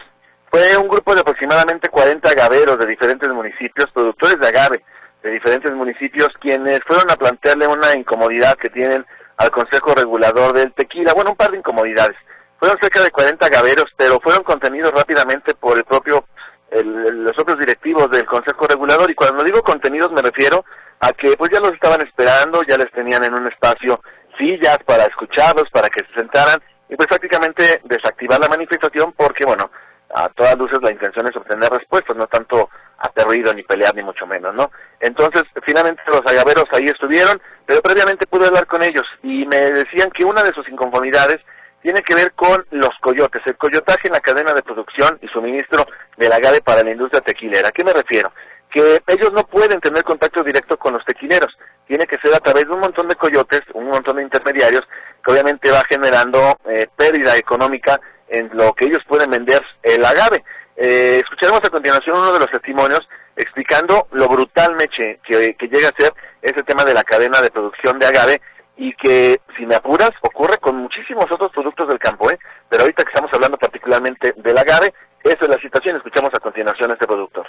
[0.49, 4.83] Fue un grupo de aproximadamente 40 agaveros de diferentes municipios, productores de agave
[5.23, 9.05] de diferentes municipios, quienes fueron a plantearle una incomodidad que tienen
[9.37, 11.13] al Consejo Regulador del Tequila.
[11.13, 12.15] Bueno, un par de incomodidades.
[12.59, 16.25] Fueron cerca de 40 agaveros, pero fueron contenidos rápidamente por el propio,
[16.71, 19.11] los propios directivos del Consejo Regulador.
[19.11, 20.65] Y cuando digo contenidos me refiero
[20.99, 24.01] a que pues ya los estaban esperando, ya les tenían en un espacio
[24.39, 29.69] sillas para escucharlos, para que se sentaran y pues prácticamente desactivar la manifestación porque bueno,
[30.13, 34.25] a todas luces la intención es obtener respuestas, no tanto aterrido ni pelear ni mucho
[34.25, 34.71] menos, ¿no?
[34.99, 40.09] Entonces, finalmente los agaveros ahí estuvieron, pero previamente pude hablar con ellos y me decían
[40.11, 41.37] que una de sus inconformidades
[41.81, 45.85] tiene que ver con los coyotes, el coyotaje en la cadena de producción y suministro
[46.17, 47.69] del agave para la industria tequilera.
[47.69, 48.31] ¿A qué me refiero?
[48.69, 51.55] Que ellos no pueden tener contacto directo con los tequileros,
[51.87, 54.83] tiene que ser a través de un montón de coyotes, un montón de intermediarios,
[55.23, 60.43] que obviamente va generando eh, pérdida económica en lo que ellos pueden vender el agave.
[60.75, 66.01] Eh, escucharemos a continuación uno de los testimonios explicando lo brutal, Meche, que, llega a
[66.01, 68.41] ser ese tema de la cadena de producción de agave
[68.75, 72.37] y que, si me apuras, ocurre con muchísimos otros productos del campo, ¿eh?
[72.69, 75.95] Pero ahorita que estamos hablando particularmente del agave, esa es la situación.
[75.95, 77.47] Escuchamos a continuación a este productor.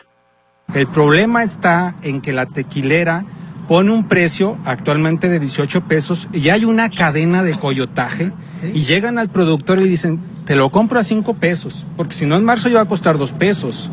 [0.74, 3.24] El problema está en que la tequilera
[3.66, 9.18] pone un precio actualmente de 18 pesos y hay una cadena de coyotaje y llegan
[9.18, 12.70] al productor y dicen, te lo compro a 5 pesos, porque si no en marzo
[12.70, 13.90] iba a costar 2 pesos.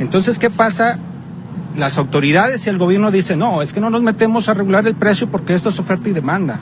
[0.00, 0.98] Entonces, ¿qué pasa?
[1.76, 4.96] Las autoridades y el gobierno dicen, no, es que no nos metemos a regular el
[4.96, 6.58] precio porque esto es oferta y demanda.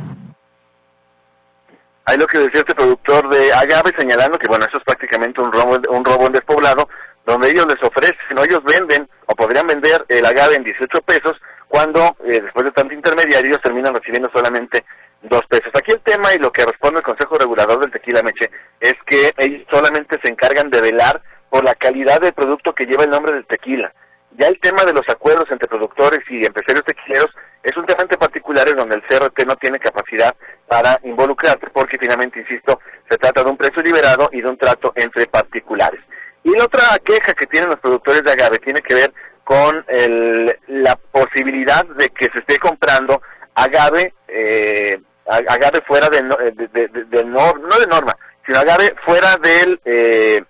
[2.04, 5.50] Hay lo que decía este productor de agave señalando que, bueno, eso es prácticamente un
[5.50, 6.86] robo, un robo en despoblado,
[7.24, 11.32] donde ellos les ofrecen, o ellos venden, o podrían vender el agave en 18 pesos,
[11.66, 14.84] cuando eh, después de tanto intermediario ellos terminan recibiendo solamente
[15.24, 15.70] dos pesos.
[15.74, 19.32] Aquí el tema y lo que responde el Consejo Regulador del Tequila Meche es que
[19.38, 23.32] ellos solamente se encargan de velar por la calidad del producto que lleva el nombre
[23.32, 23.92] del tequila.
[24.36, 27.30] Ya el tema de los acuerdos entre productores y empresarios tequileros
[27.62, 30.34] es un tema en particular en donde el CRT no tiene capacidad
[30.66, 34.92] para involucrarse porque finalmente, insisto, se trata de un precio liberado y de un trato
[34.96, 36.00] entre particulares.
[36.42, 40.58] Y la otra queja que tienen los productores de agave tiene que ver con el,
[40.66, 43.22] la posibilidad de que se esté comprando
[43.54, 50.42] agave, eh, agave fuera de, de, de, no de norma, sino agave fuera del, eh,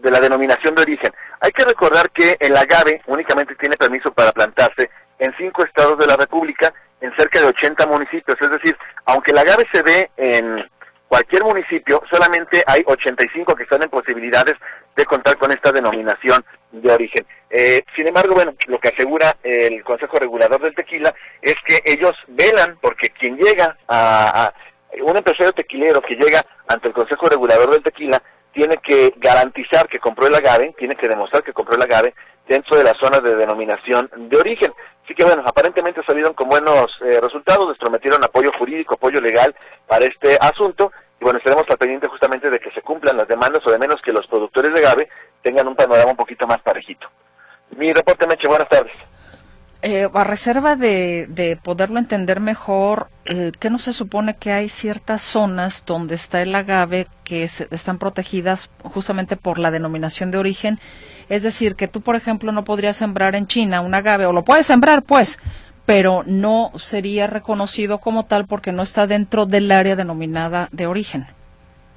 [0.00, 1.12] de la denominación de origen.
[1.40, 6.06] Hay que recordar que el agave únicamente tiene permiso para plantarse en cinco estados de
[6.06, 8.36] la República, en cerca de 80 municipios.
[8.40, 10.64] Es decir, aunque el agave se ve en
[11.08, 14.54] cualquier municipio, solamente hay 85 que están en posibilidades
[14.96, 17.26] de contar con esta denominación de origen.
[17.50, 21.14] Eh, sin embargo, bueno, lo que asegura el Consejo Regulador del Tequila
[21.96, 24.52] ellos velan porque quien llega a,
[25.02, 29.98] un empresario tequilero que llega ante el Consejo Regulador del Tequila tiene que garantizar que
[29.98, 32.14] compró el agave, tiene que demostrar que compró el agave
[32.48, 34.72] dentro de la zona de denominación de origen.
[35.04, 39.54] Así que bueno, aparentemente salieron con buenos eh, resultados, les prometieron apoyo jurídico, apoyo legal
[39.86, 43.66] para este asunto y bueno, estaremos al pendiente justamente de que se cumplan las demandas
[43.66, 45.08] o de menos que los productores de agave
[45.42, 47.08] tengan un panorama un poquito más parejito.
[47.76, 48.92] Mi reporte, Meche, buenas tardes.
[49.88, 54.68] Eh, a reserva de, de, poderlo entender mejor, eh, ¿qué no se supone que hay
[54.68, 60.80] ciertas zonas donde está el agave que están protegidas justamente por la denominación de origen?
[61.28, 64.42] Es decir, que tú, por ejemplo, no podrías sembrar en China un agave, o lo
[64.42, 65.38] puedes sembrar, pues,
[65.84, 71.28] pero no sería reconocido como tal porque no está dentro del área denominada de origen.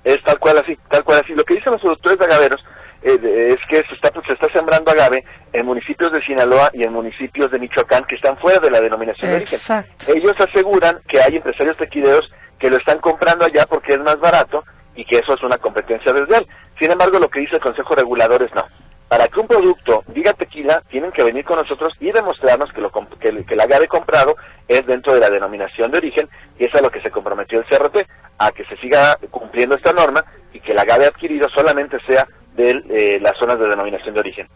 [0.04, 1.34] Es tal cual así, tal cual así.
[1.34, 2.64] Lo que dicen los productores de agaveros
[3.02, 6.94] eh, es que se está, se está sembrando agave en municipios de Sinaloa y en
[6.94, 9.60] municipios de Michoacán que están fuera de la denominación de origen.
[10.08, 14.64] Ellos aseguran que hay empresarios tequileros que lo están comprando allá porque es más barato
[14.96, 16.46] y que eso es una competencia desleal.
[16.80, 18.66] Sin embargo, lo que dice el Consejo Regulador es no.
[19.08, 22.92] Para que un producto diga tequila, tienen que venir con nosotros y demostrarnos que, lo,
[22.92, 24.36] que, el agave comprado
[24.68, 27.66] es dentro de la denominación de origen y es a lo que se comprometió el
[27.66, 28.08] CRT,
[28.38, 32.28] a que se siga cumpliendo esta norma y que el agave adquirido solamente sea
[32.60, 34.48] de eh, las zonas de denominación de origen.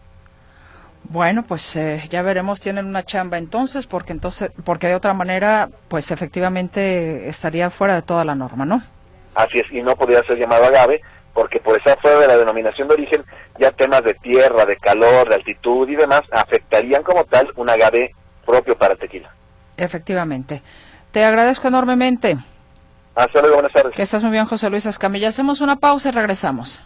[1.04, 5.68] Bueno, pues eh, ya veremos, tienen una chamba entonces, porque entonces, porque de otra manera,
[5.88, 8.82] pues efectivamente estaría fuera de toda la norma, ¿no?
[9.34, 12.88] Así es, y no podría ser llamado agave, porque por estar fuera de la denominación
[12.88, 13.24] de origen,
[13.58, 18.14] ya temas de tierra, de calor, de altitud y demás afectarían como tal un agave
[18.46, 19.30] propio para tequila.
[19.76, 20.62] Efectivamente.
[21.10, 22.36] Te agradezco enormemente.
[23.14, 23.94] Hasta luego, buenas tardes.
[23.94, 25.28] Que estás muy bien, José Luis Escamilla.
[25.28, 26.82] Hacemos una pausa y regresamos.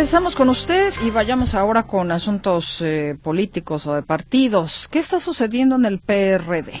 [0.00, 4.88] Regresamos con usted y vayamos ahora con asuntos eh, políticos o de partidos.
[4.88, 6.72] ¿Qué está sucediendo en el PRD?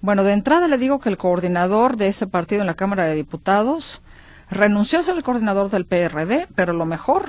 [0.00, 3.16] Bueno, de entrada le digo que el coordinador de ese partido en la Cámara de
[3.16, 4.04] Diputados
[4.52, 7.24] renunció a ser el coordinador del PRD, pero lo mejor,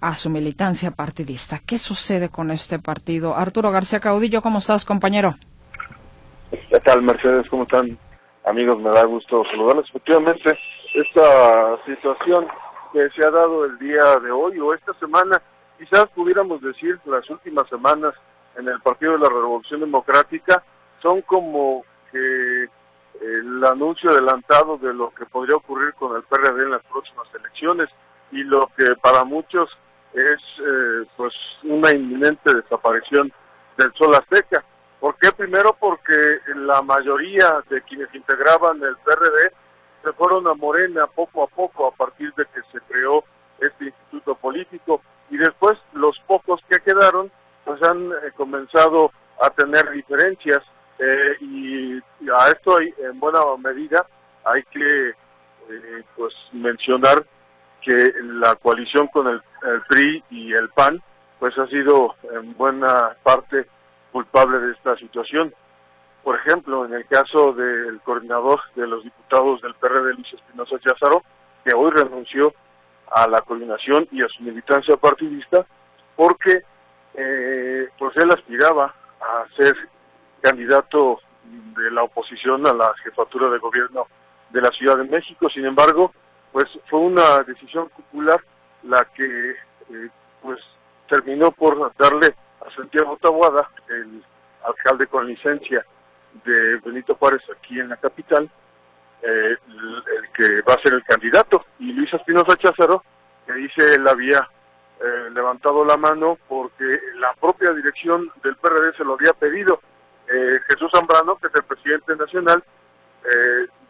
[0.00, 1.58] a su militancia partidista.
[1.58, 3.34] ¿Qué sucede con este partido?
[3.34, 5.34] Arturo García Caudillo, ¿cómo estás, compañero?
[6.52, 7.48] ¿Qué tal, Mercedes?
[7.50, 7.98] ¿Cómo están?
[8.44, 9.86] Amigos, me da gusto saludarles.
[9.88, 10.56] Efectivamente,
[10.94, 12.46] esta situación
[12.92, 15.40] que se ha dado el día de hoy o esta semana,
[15.78, 18.14] quizás pudiéramos decir las últimas semanas
[18.56, 20.62] en el Partido de la Revolución Democrática,
[21.00, 22.68] son como que
[23.20, 27.88] el anuncio adelantado de lo que podría ocurrir con el PRD en las próximas elecciones
[28.30, 29.70] y lo que para muchos
[30.12, 31.32] es eh, pues
[31.64, 33.32] una inminente desaparición
[33.76, 34.64] del Sol Azteca.
[35.00, 35.30] ¿Por qué?
[35.32, 39.52] Primero porque la mayoría de quienes integraban el PRD
[40.02, 43.24] se fueron a Morena poco a poco a partir de que se creó
[43.60, 47.30] este instituto político y después los pocos que quedaron
[47.64, 50.62] pues han eh, comenzado a tener diferencias
[50.98, 51.98] eh, y,
[52.30, 54.06] a esto hay, en buena medida
[54.44, 57.24] hay que eh, pues mencionar
[57.82, 61.02] que la coalición con el, el, PRI y el PAN
[61.38, 63.66] pues ha sido en buena parte
[64.12, 65.54] culpable de esta situación
[66.28, 71.22] por ejemplo, en el caso del coordinador de los diputados del PRD, Luis Espinosa Cházaro,
[71.64, 72.52] que hoy renunció
[73.10, 75.64] a la coordinación y a su militancia partidista,
[76.16, 76.64] porque
[77.14, 79.74] eh, pues él aspiraba a ser
[80.42, 84.06] candidato de la oposición a la jefatura de gobierno
[84.50, 85.48] de la Ciudad de México.
[85.48, 86.12] Sin embargo,
[86.52, 88.38] pues fue una decisión popular
[88.82, 90.10] la que eh,
[90.42, 90.60] pues
[91.08, 94.22] terminó por darle a Santiago Tabuada, el
[94.62, 95.86] alcalde con licencia
[96.44, 98.50] de Benito Juárez aquí en la capital,
[99.22, 100.02] eh, el,
[100.34, 101.64] que va a ser el candidato.
[101.78, 103.02] Y Luis Espinosa Cházaro,
[103.46, 104.48] que dice él había
[105.00, 109.80] eh, levantado la mano porque la propia dirección del PRD se lo había pedido.
[110.28, 112.62] Eh, Jesús Zambrano, que es el presidente nacional,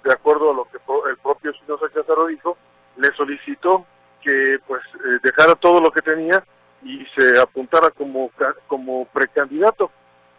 [0.03, 0.79] de acuerdo a lo que
[1.11, 2.57] el propio Espinosa Cházaro dijo,
[2.97, 3.87] le solicitó
[4.21, 4.83] que pues
[5.23, 6.43] dejara todo lo que tenía
[6.83, 8.33] y se apuntara como,
[8.67, 9.93] como precandidato.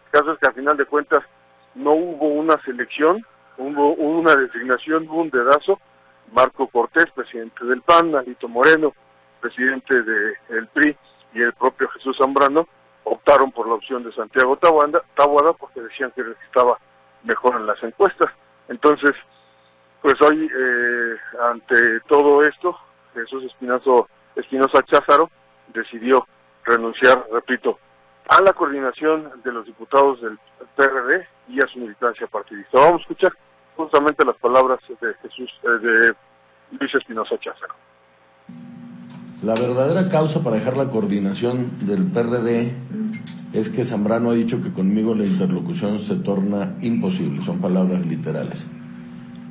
[0.06, 1.24] El caso es que al final de cuentas
[1.74, 3.24] no hubo una selección,
[3.58, 5.80] hubo una designación, hubo un dedazo.
[6.32, 8.94] Marco Cortés, presidente del PAN, Alito Moreno,
[9.40, 10.96] presidente del PRI,
[11.34, 12.68] y el propio Jesús Zambrano
[13.04, 16.78] optaron por la opción de Santiago Tabuada, porque decían que estaba
[17.24, 18.32] mejor en las encuestas.
[18.68, 19.12] Entonces,
[20.02, 22.76] pues hoy, eh, ante todo esto,
[23.14, 23.44] Jesús
[24.36, 25.30] Espinosa Cházaro
[25.68, 26.26] decidió
[26.64, 27.78] renunciar, repito,
[28.30, 30.38] a la coordinación de los diputados del
[30.76, 32.78] PRD y a su militancia partidista.
[32.78, 33.32] Vamos a escuchar
[33.76, 36.14] justamente las palabras de Jesús, eh, de
[36.78, 37.74] Luis Espinosa Cházaro.
[39.42, 42.72] La verdadera causa para dejar la coordinación del PRD
[43.52, 48.70] es que Zambrano ha dicho que conmigo la interlocución se torna imposible, son palabras literales.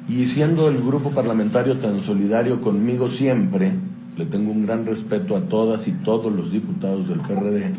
[0.08, 3.74] Y siendo el grupo parlamentario tan solidario conmigo siempre,
[4.16, 7.74] le tengo un gran respeto a todas y todos los diputados del PRD,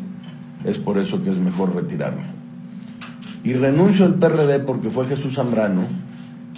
[0.64, 2.24] es por eso que es mejor retirarme.
[3.42, 5.82] Y renuncio al PRD porque fue Jesús Zambrano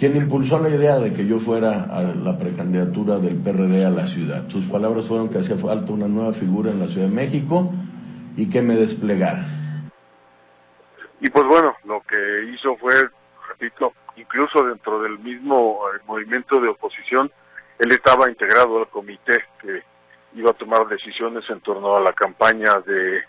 [0.03, 4.05] quien impulsó la idea de que yo fuera a la precandidatura del PRD a la
[4.05, 4.49] ciudad.
[4.49, 7.71] Sus palabras fueron que hacía falta una nueva figura en la Ciudad de México
[8.35, 9.45] y que me desplegara.
[11.21, 12.93] Y pues bueno, lo que hizo fue,
[13.47, 17.31] repito, incluso dentro del mismo eh, movimiento de oposición,
[17.79, 19.83] él estaba integrado al comité que
[20.35, 23.21] iba a tomar decisiones en torno a la campaña de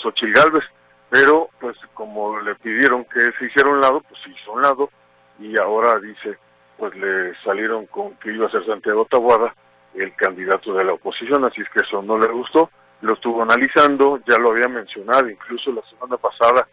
[0.00, 0.64] Xochitl Galvez,
[1.10, 4.90] pero pues como le pidieron que se hiciera un lado, pues se hizo un lado,
[5.38, 6.38] y ahora dice,
[6.78, 9.54] pues le salieron con que iba a ser Santiago Tabuada
[9.94, 12.70] el candidato de la oposición, así es que eso no le gustó,
[13.02, 16.66] lo estuvo analizando, ya lo había mencionado incluso la semana pasada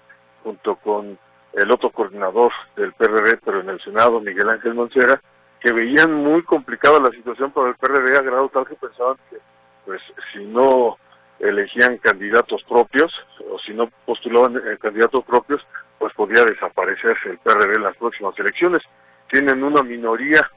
[0.44, 1.18] junto con
[1.54, 5.20] el otro coordinador del PRD, pero en el Senado, Miguel Ángel Moncera,
[5.60, 9.38] que veían muy complicada la situación para el PRD a grado tal que pensaban que
[9.86, 10.02] pues
[10.32, 10.98] si no
[11.40, 13.12] elegían candidatos propios
[13.50, 15.66] o si no postulaban eh, candidatos propios,
[15.98, 18.82] pues podría desaparecerse el PRD en las próximas elecciones.
[19.30, 20.50] Tienen una minoría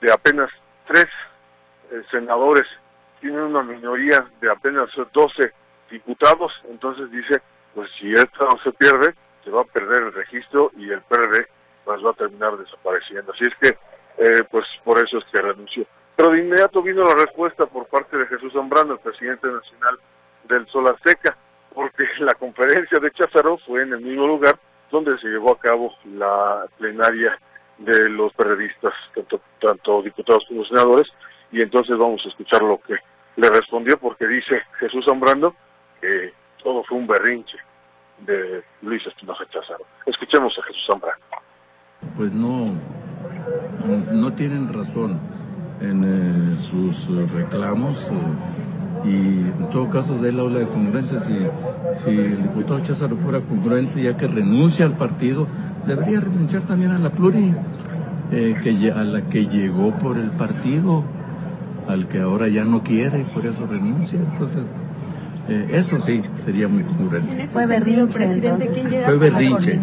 [0.00, 0.50] de apenas
[0.86, 1.06] tres
[1.90, 2.66] eh, senadores,
[3.20, 5.52] tienen una minoría de apenas 12
[5.90, 7.42] diputados, entonces dice,
[7.74, 11.46] pues si esto no se pierde, se va a perder el registro y el PRD
[11.84, 13.32] pues va a terminar desapareciendo.
[13.32, 13.68] Así es que,
[14.18, 15.86] eh, pues por eso es que renunció.
[16.20, 19.98] Pero de inmediato vino la respuesta por parte de Jesús Zambrano, el presidente nacional
[20.50, 21.34] del Sol Azteca,
[21.74, 24.58] porque la conferencia de Cházaro fue en el mismo lugar
[24.90, 27.38] donde se llevó a cabo la plenaria
[27.78, 31.08] de los periodistas, tanto, tanto diputados como senadores,
[31.52, 32.96] y entonces vamos a escuchar lo que
[33.36, 35.56] le respondió, porque dice Jesús Zambrano
[36.02, 37.56] que todo fue un berrinche
[38.18, 39.86] de Luis Espinosa Cházaro.
[40.04, 41.24] Escuchemos a Jesús Zambrano.
[42.14, 42.78] Pues no,
[44.12, 45.39] no tienen razón
[45.80, 48.10] en eh, sus reclamos.
[48.10, 48.14] Eh,
[49.04, 51.18] y en todo caso de él habla de congruencia.
[51.20, 51.34] Si,
[52.02, 55.46] si el diputado Cházaro fuera congruente, ya que renuncia al partido,
[55.86, 57.54] debería renunciar también a la pluri,
[58.30, 61.04] eh, que, a la que llegó por el partido,
[61.88, 64.18] al que ahora ya no quiere, por eso renuncia.
[64.18, 64.66] Entonces,
[65.48, 67.46] eh, eso sí sería muy congruente.
[67.48, 68.70] Fue berrinche, presidente.
[68.70, 69.80] ¿Quién fue berrinche.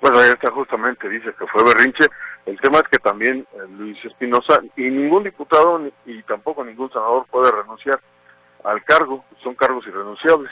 [0.00, 2.04] Bueno, ahí está justamente, dice que fue berrinche
[2.46, 7.26] el tema es que también eh, Luis Espinosa y ningún diputado y tampoco ningún senador
[7.30, 8.00] puede renunciar
[8.64, 10.50] al cargo, son cargos irrenunciables.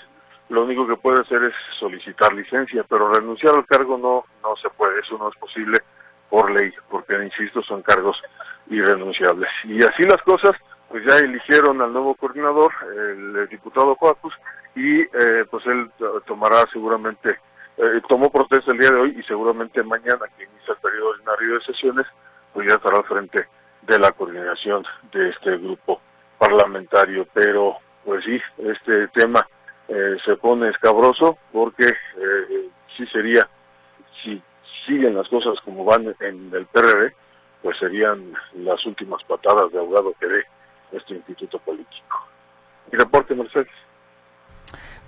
[0.49, 4.69] Lo único que puede hacer es solicitar licencia, pero renunciar al cargo no no se
[4.71, 5.79] puede, eso no es posible
[6.29, 8.17] por ley, porque insisto, son cargos
[8.69, 9.51] irrenunciables.
[9.65, 10.53] Y así las cosas,
[10.89, 14.33] pues ya eligieron al nuevo coordinador, el, diputado Coacus,
[14.75, 15.91] y eh, pues él
[16.27, 17.39] tomará seguramente
[17.83, 21.55] eh, tomó protesta el día de hoy y seguramente mañana que inicia el periodo ordinario
[21.55, 22.07] de sesiones,
[22.55, 23.49] pues ya estará al frente
[23.83, 26.01] de la coordinación de este grupo
[26.39, 27.27] parlamentario.
[27.35, 29.45] Pero, pues sí, este tema
[29.89, 33.49] eh, se pone escabroso porque eh, sí sería,
[34.23, 34.41] si
[34.87, 37.13] siguen las cosas como van en el PRD,
[37.63, 40.45] pues serían las últimas patadas de ahogado que dé
[40.93, 42.29] este instituto político.
[42.93, 43.69] Y reporte, Mercedes.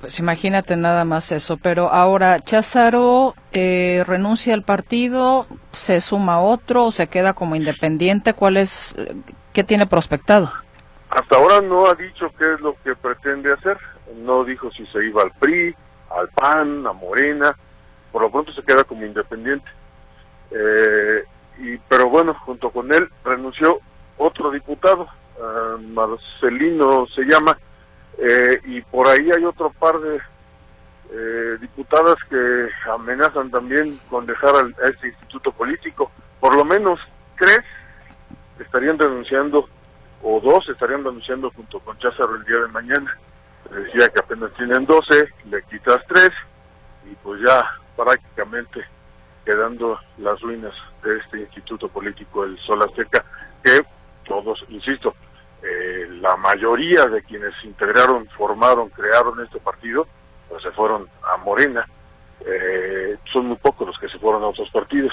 [0.01, 1.57] Pues imagínate nada más eso.
[1.57, 8.35] Pero ahora, Cházaro eh, renuncia al partido, se suma otro, o se queda como independiente.
[8.35, 8.95] ¿Cuál es,
[9.53, 10.53] qué tiene prospectado?
[11.11, 13.79] Hasta ahora no ha dicho qué es lo que pretende hacer.
[14.17, 15.75] No dijo si se iba al PRI,
[16.11, 17.57] al PAN, a Morena.
[18.13, 19.69] Por lo pronto se queda como independiente.
[20.51, 21.25] Eh,
[21.59, 23.81] y, pero bueno, junto con él renunció
[24.17, 27.59] otro diputado, uh, Marcelino se llama,
[28.19, 30.21] eh, y por ahí hay otro par de
[31.11, 36.11] eh, diputadas que amenazan también con dejar a este instituto político.
[36.41, 36.99] Por lo menos
[37.39, 37.61] tres
[38.59, 39.69] estarían denunciando,
[40.23, 43.17] o dos estarían denunciando junto con Cházaro el día de mañana.
[43.71, 46.31] Decía que apenas tienen 12, le quitas tres,
[47.11, 47.65] y pues ya
[47.97, 48.85] prácticamente
[49.45, 53.25] quedando las ruinas de este instituto político, el Sol Azteca,
[53.63, 53.85] que
[54.27, 55.15] todos, insisto,
[55.65, 60.07] eh, la mayoría de quienes integraron, formaron, crearon este partido,
[60.49, 61.87] pues se fueron a Morena.
[62.45, 65.13] Eh, son muy pocos los que se fueron a otros partidos.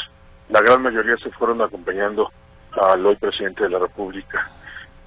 [0.50, 2.30] La gran mayoría se fueron acompañando
[2.72, 4.50] al hoy presidente de la República,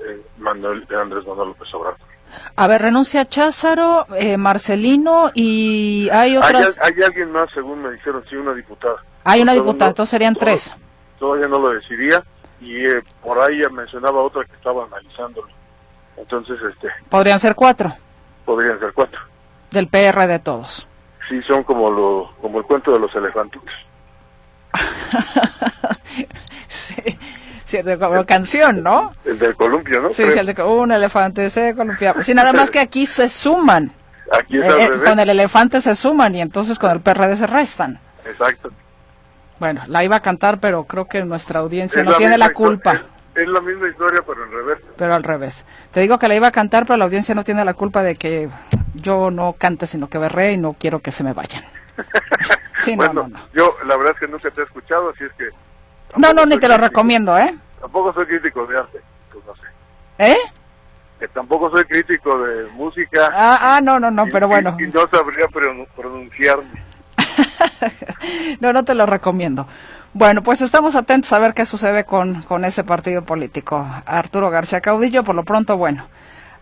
[0.00, 1.98] eh, Manuel, Andrés Manuel López Obrador.
[2.56, 6.80] A ver, renuncia Cházaro, eh, Marcelino y hay otras...
[6.82, 8.96] Hay, alguien más, según me dijeron, sí, una diputada.
[9.24, 10.74] Hay una diputada, entonces serían tres.
[11.18, 12.24] Todavía no lo decidía
[12.64, 15.48] y eh, por ahí ya mencionaba otra que estaba analizándolo.
[16.16, 17.92] Entonces, este, Podrían ser cuatro,
[18.44, 19.20] podrían ser cuatro.
[19.70, 20.86] del PR de todos.
[21.28, 23.60] Sí, son como lo, como el cuento de los elefantes.
[26.68, 26.94] sí,
[27.64, 29.12] cierto, como canción, ¿no?
[29.24, 30.10] El del columpio, ¿no?
[30.10, 32.22] Sí, el de un elefante se columpiaba.
[32.22, 33.92] Sí, nada más que aquí se suman.
[34.32, 37.98] Aquí Eh, eh, con el elefante se suman y entonces con el PRD se restan.
[38.24, 38.70] Exacto.
[39.58, 42.92] Bueno, la iba a cantar, pero creo que nuestra audiencia Es no tiene la culpa.
[42.92, 44.78] Es, es la misma historia, pero en revés.
[44.96, 45.64] pero al revés.
[45.92, 48.16] Te digo que la iba a cantar, pero la audiencia no tiene la culpa de
[48.16, 48.48] que
[48.94, 51.64] yo no cante, sino que berré y no quiero que se me vayan.
[52.84, 53.38] Sí, no, bueno, no, no.
[53.54, 55.48] yo la verdad es que nunca te he escuchado, así es que
[56.18, 57.54] No, no, ni te lo recomiendo, ¿eh?
[57.80, 59.00] tampoco soy crítico de arte.
[59.32, 59.62] Pues no sé.
[60.18, 60.36] ¿Eh?
[61.18, 63.30] Que tampoco soy crítico de música.
[63.32, 64.76] Ah, ah, no, no, no, y- pero y- bueno.
[64.78, 66.83] Y, no sabría pron- pronunciarme.
[68.60, 69.66] No, no te lo recomiendo.
[70.12, 73.84] Bueno, pues estamos atentos a ver qué sucede con, con ese partido político.
[74.06, 76.06] Arturo García Caudillo, por lo pronto, bueno,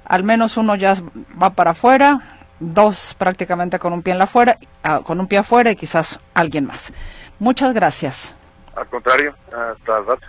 [0.05, 0.95] al menos uno ya
[1.41, 5.39] va para afuera, dos prácticamente con un pie en la fuera, ah, con un pie
[5.39, 6.93] afuera y quizás alguien más.
[7.39, 8.35] Muchas gracias.
[8.75, 10.27] Al contrario, hasta el rato.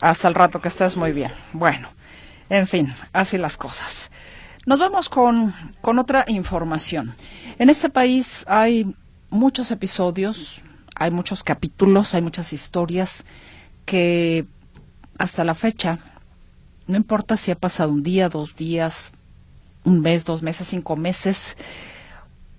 [0.00, 1.32] Hasta el rato que estés muy bien.
[1.52, 1.88] Bueno,
[2.48, 4.10] en fin, así las cosas.
[4.66, 7.14] Nos vamos con, con otra información.
[7.58, 8.94] En este país hay
[9.36, 10.60] muchos episodios,
[10.94, 13.24] hay muchos capítulos, hay muchas historias
[13.84, 14.46] que
[15.18, 15.98] hasta la fecha,
[16.86, 19.12] no importa si ha pasado un día, dos días,
[19.84, 21.56] un mes, dos meses, cinco meses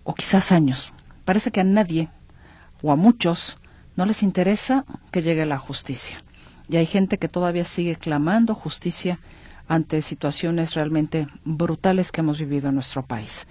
[0.04, 0.94] o quizás años,
[1.26, 2.10] parece que a nadie
[2.82, 3.58] o a muchos
[3.96, 6.24] no les interesa que llegue la justicia.
[6.70, 9.20] Y hay gente que todavía sigue clamando justicia
[9.68, 13.48] ante situaciones realmente brutales que hemos vivido en nuestro país.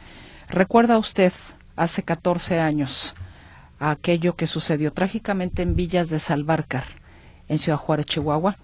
[0.48, 1.32] ¿Recuerda usted
[1.76, 3.14] hace 14 años
[3.78, 6.84] aquello que sucedió trágicamente en Villas de Salvarcar,
[7.48, 8.56] en Ciudad Juárez, Chihuahua?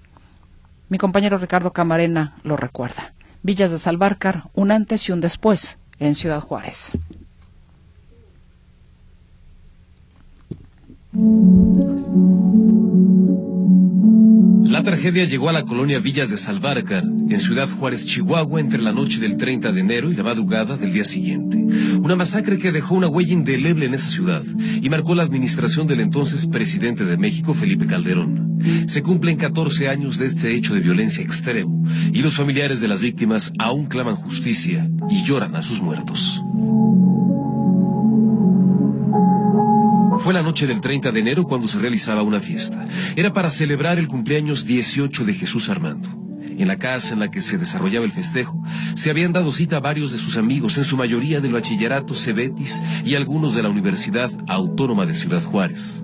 [0.88, 3.14] Mi compañero Ricardo Camarena lo recuerda.
[3.42, 6.92] Villas de Salvarcar, un antes y un después en Ciudad Juárez.
[14.64, 18.92] La tragedia llegó a la colonia Villas de Salvarcar, en Ciudad Juárez, Chihuahua, entre la
[18.92, 21.58] noche del 30 de enero y la madrugada del día siguiente.
[22.00, 24.42] Una masacre que dejó una huella indeleble en esa ciudad
[24.80, 28.58] y marcó la administración del entonces presidente de México, Felipe Calderón.
[28.86, 33.02] Se cumplen 14 años de este hecho de violencia extremo y los familiares de las
[33.02, 36.42] víctimas aún claman justicia y lloran a sus muertos.
[40.18, 42.86] Fue la noche del 30 de enero cuando se realizaba una fiesta.
[43.16, 46.08] Era para celebrar el cumpleaños 18 de Jesús Armando.
[46.58, 48.62] En la casa en la que se desarrollaba el festejo,
[48.94, 53.14] se habían dado cita varios de sus amigos, en su mayoría del bachillerato Cebetis y
[53.14, 56.02] algunos de la Universidad Autónoma de Ciudad Juárez.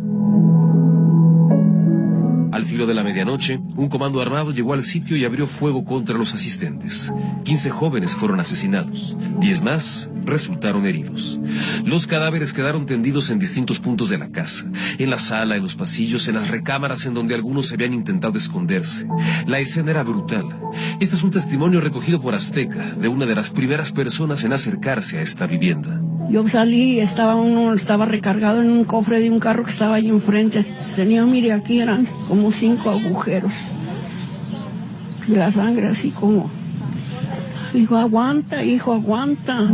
[2.59, 6.19] Al filo de la medianoche, un comando armado llegó al sitio y abrió fuego contra
[6.19, 7.13] los asistentes.
[7.45, 11.39] 15 jóvenes fueron asesinados, 10 más resultaron heridos.
[11.85, 14.67] Los cadáveres quedaron tendidos en distintos puntos de la casa,
[14.99, 19.07] en la sala, en los pasillos, en las recámaras en donde algunos habían intentado esconderse.
[19.47, 20.49] La escena era brutal.
[20.99, 25.19] Este es un testimonio recogido por Azteca, de una de las primeras personas en acercarse
[25.19, 26.03] a esta vivienda.
[26.31, 29.97] Yo salí y estaba uno, estaba recargado en un cofre de un carro que estaba
[29.97, 30.67] ahí enfrente.
[30.95, 33.53] Tenía, mire, aquí eran como cinco agujeros.
[35.27, 36.51] Y la sangre así como...
[37.73, 39.69] Dijo, aguanta, hijo, aguanta.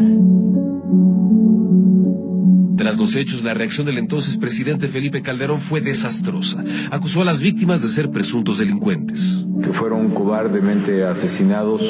[2.76, 6.64] Tras los hechos, la reacción del entonces presidente Felipe Calderón fue desastrosa.
[6.90, 9.46] Acusó a las víctimas de ser presuntos delincuentes.
[9.62, 11.82] que fueron cobardemente asesinados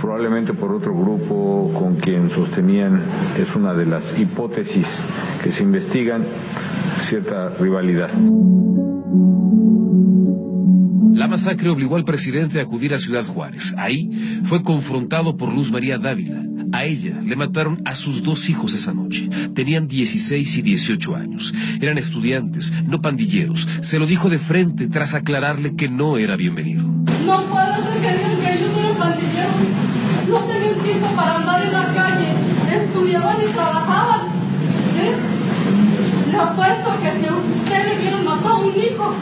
[0.00, 3.00] probablemente por otro grupo con quien sostenían,
[3.38, 4.86] es una de las hipótesis
[5.42, 6.24] que se investigan,
[7.02, 8.10] cierta rivalidad.
[11.14, 13.74] La masacre obligó al presidente a acudir a Ciudad Juárez.
[13.76, 14.10] Ahí
[14.44, 16.44] fue confrontado por Luz María Dávila.
[16.72, 19.28] A ella le mataron a sus dos hijos esa noche.
[19.54, 21.54] Tenían 16 y 18 años.
[21.80, 23.66] Eran estudiantes, no pandilleros.
[23.80, 26.84] Se lo dijo de frente tras aclararle que no era bienvenido.
[27.26, 29.67] No puede ser que digan que ellos son pandilleros.
[30.28, 32.28] No tenían tiempo para andar en la calle.
[32.70, 34.20] Estudiaban y trabajaban.
[34.94, 36.30] ¿Sí?
[36.30, 39.14] Le apuesto que si usted le hubieran matado a un hijo,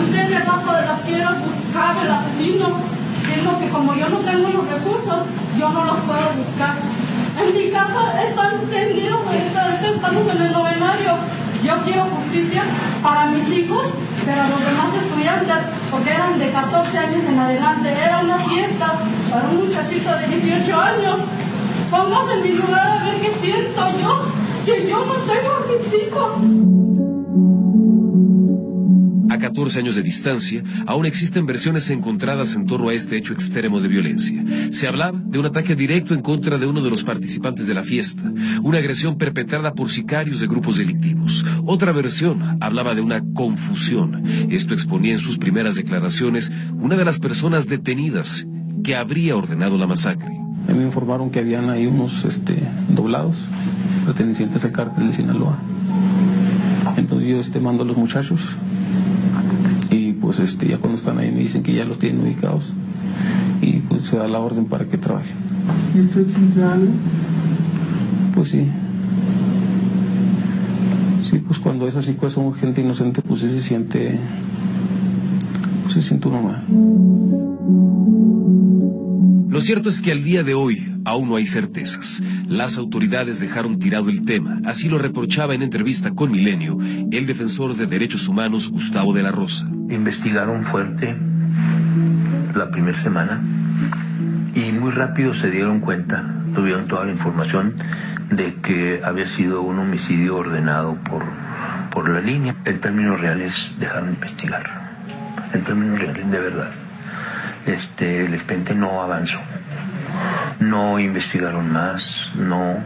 [0.00, 2.66] usted debajo de las piedras buscaba el asesino.
[3.26, 5.18] Siendo que como yo no tengo los recursos,
[5.58, 6.76] yo no los puedo buscar.
[7.38, 9.20] En mi casa están tendidos,
[9.84, 11.12] estamos en el novenario.
[11.62, 12.62] Yo quiero justicia
[13.02, 13.84] para mis hijos,
[14.28, 15.56] pero los demás estudiantes,
[15.90, 18.92] porque eran de 14 años en adelante, era una fiesta
[19.30, 21.16] para un muchachito de 18 años.
[21.90, 24.26] Póngase en mi lugar a ver qué siento yo,
[24.66, 26.87] que yo no tengo a mis hijos.
[29.48, 33.80] A 14 años de distancia, aún existen versiones encontradas en torno a este hecho extremo
[33.80, 34.44] de violencia.
[34.72, 37.82] Se hablaba de un ataque directo en contra de uno de los participantes de la
[37.82, 38.30] fiesta,
[38.62, 41.46] una agresión perpetrada por sicarios de grupos delictivos.
[41.64, 44.22] Otra versión hablaba de una confusión.
[44.50, 48.46] Esto exponía en sus primeras declaraciones una de las personas detenidas
[48.84, 50.38] que habría ordenado la masacre.
[50.68, 53.36] Me informaron que habían ahí unos este, doblados
[54.04, 55.56] pertenecientes al cártel de Sinaloa.
[56.98, 58.40] Entonces yo este, mando a los muchachos
[60.28, 62.64] pues este, ya cuando están ahí me dicen que ya los tienen ubicados
[63.62, 65.34] y pues se da la orden para que trabajen.
[65.94, 66.92] ¿Y usted siente algo?
[68.34, 68.66] Pues sí.
[71.24, 74.18] Sí, pues cuando es así, pues son gente inocente, pues sí se siente,
[75.84, 76.62] pues se siente uno mal.
[79.48, 82.22] Lo cierto es que al día de hoy aún no hay certezas.
[82.46, 86.78] Las autoridades dejaron tirado el tema, así lo reprochaba en entrevista con Milenio
[87.10, 89.66] el defensor de derechos humanos Gustavo de la Rosa.
[89.88, 91.16] Investigaron fuerte
[92.54, 93.42] la primera semana
[94.54, 97.74] y muy rápido se dieron cuenta, tuvieron toda la información
[98.30, 101.24] de que había sido un homicidio ordenado por,
[101.90, 102.54] por la línea.
[102.64, 104.98] En términos reales dejaron de investigar.
[105.52, 106.70] En términos reales, de verdad.
[107.66, 109.38] Este, el expediente no avanzó.
[110.60, 112.76] No investigaron más, no,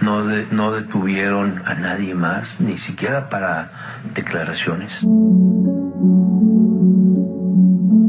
[0.00, 4.92] no, no detuvieron a nadie más, ni siquiera para declaraciones.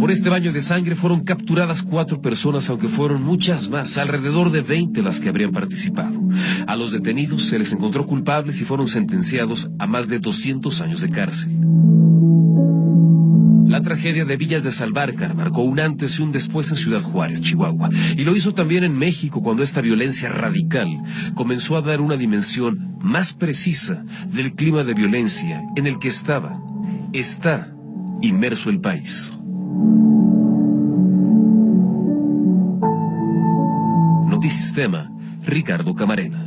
[0.05, 4.61] Por este baño de sangre fueron capturadas cuatro personas, aunque fueron muchas más, alrededor de
[4.61, 6.19] 20 las que habrían participado.
[6.67, 11.01] A los detenidos se les encontró culpables y fueron sentenciados a más de 200 años
[11.01, 11.57] de cárcel.
[13.75, 17.41] La tragedia de Villas de Salvarcar marcó un antes y un después en Ciudad Juárez,
[17.41, 20.87] Chihuahua, y lo hizo también en México cuando esta violencia radical
[21.33, 26.57] comenzó a dar una dimensión más precisa del clima de violencia en el que estaba,
[27.11, 27.75] está
[28.21, 29.37] inmerso el país.
[34.29, 35.11] Notisistema,
[35.45, 36.45] Ricardo Camarena.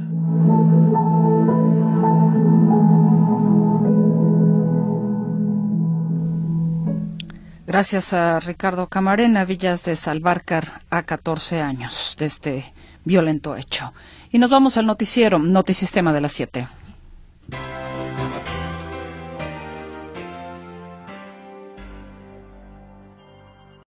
[7.69, 12.73] Gracias a Ricardo Camarena, Villas de Salvarcar, a 14 años de este
[13.05, 13.93] violento hecho.
[14.31, 16.67] Y nos vamos al noticiero, Notisistema de las 7.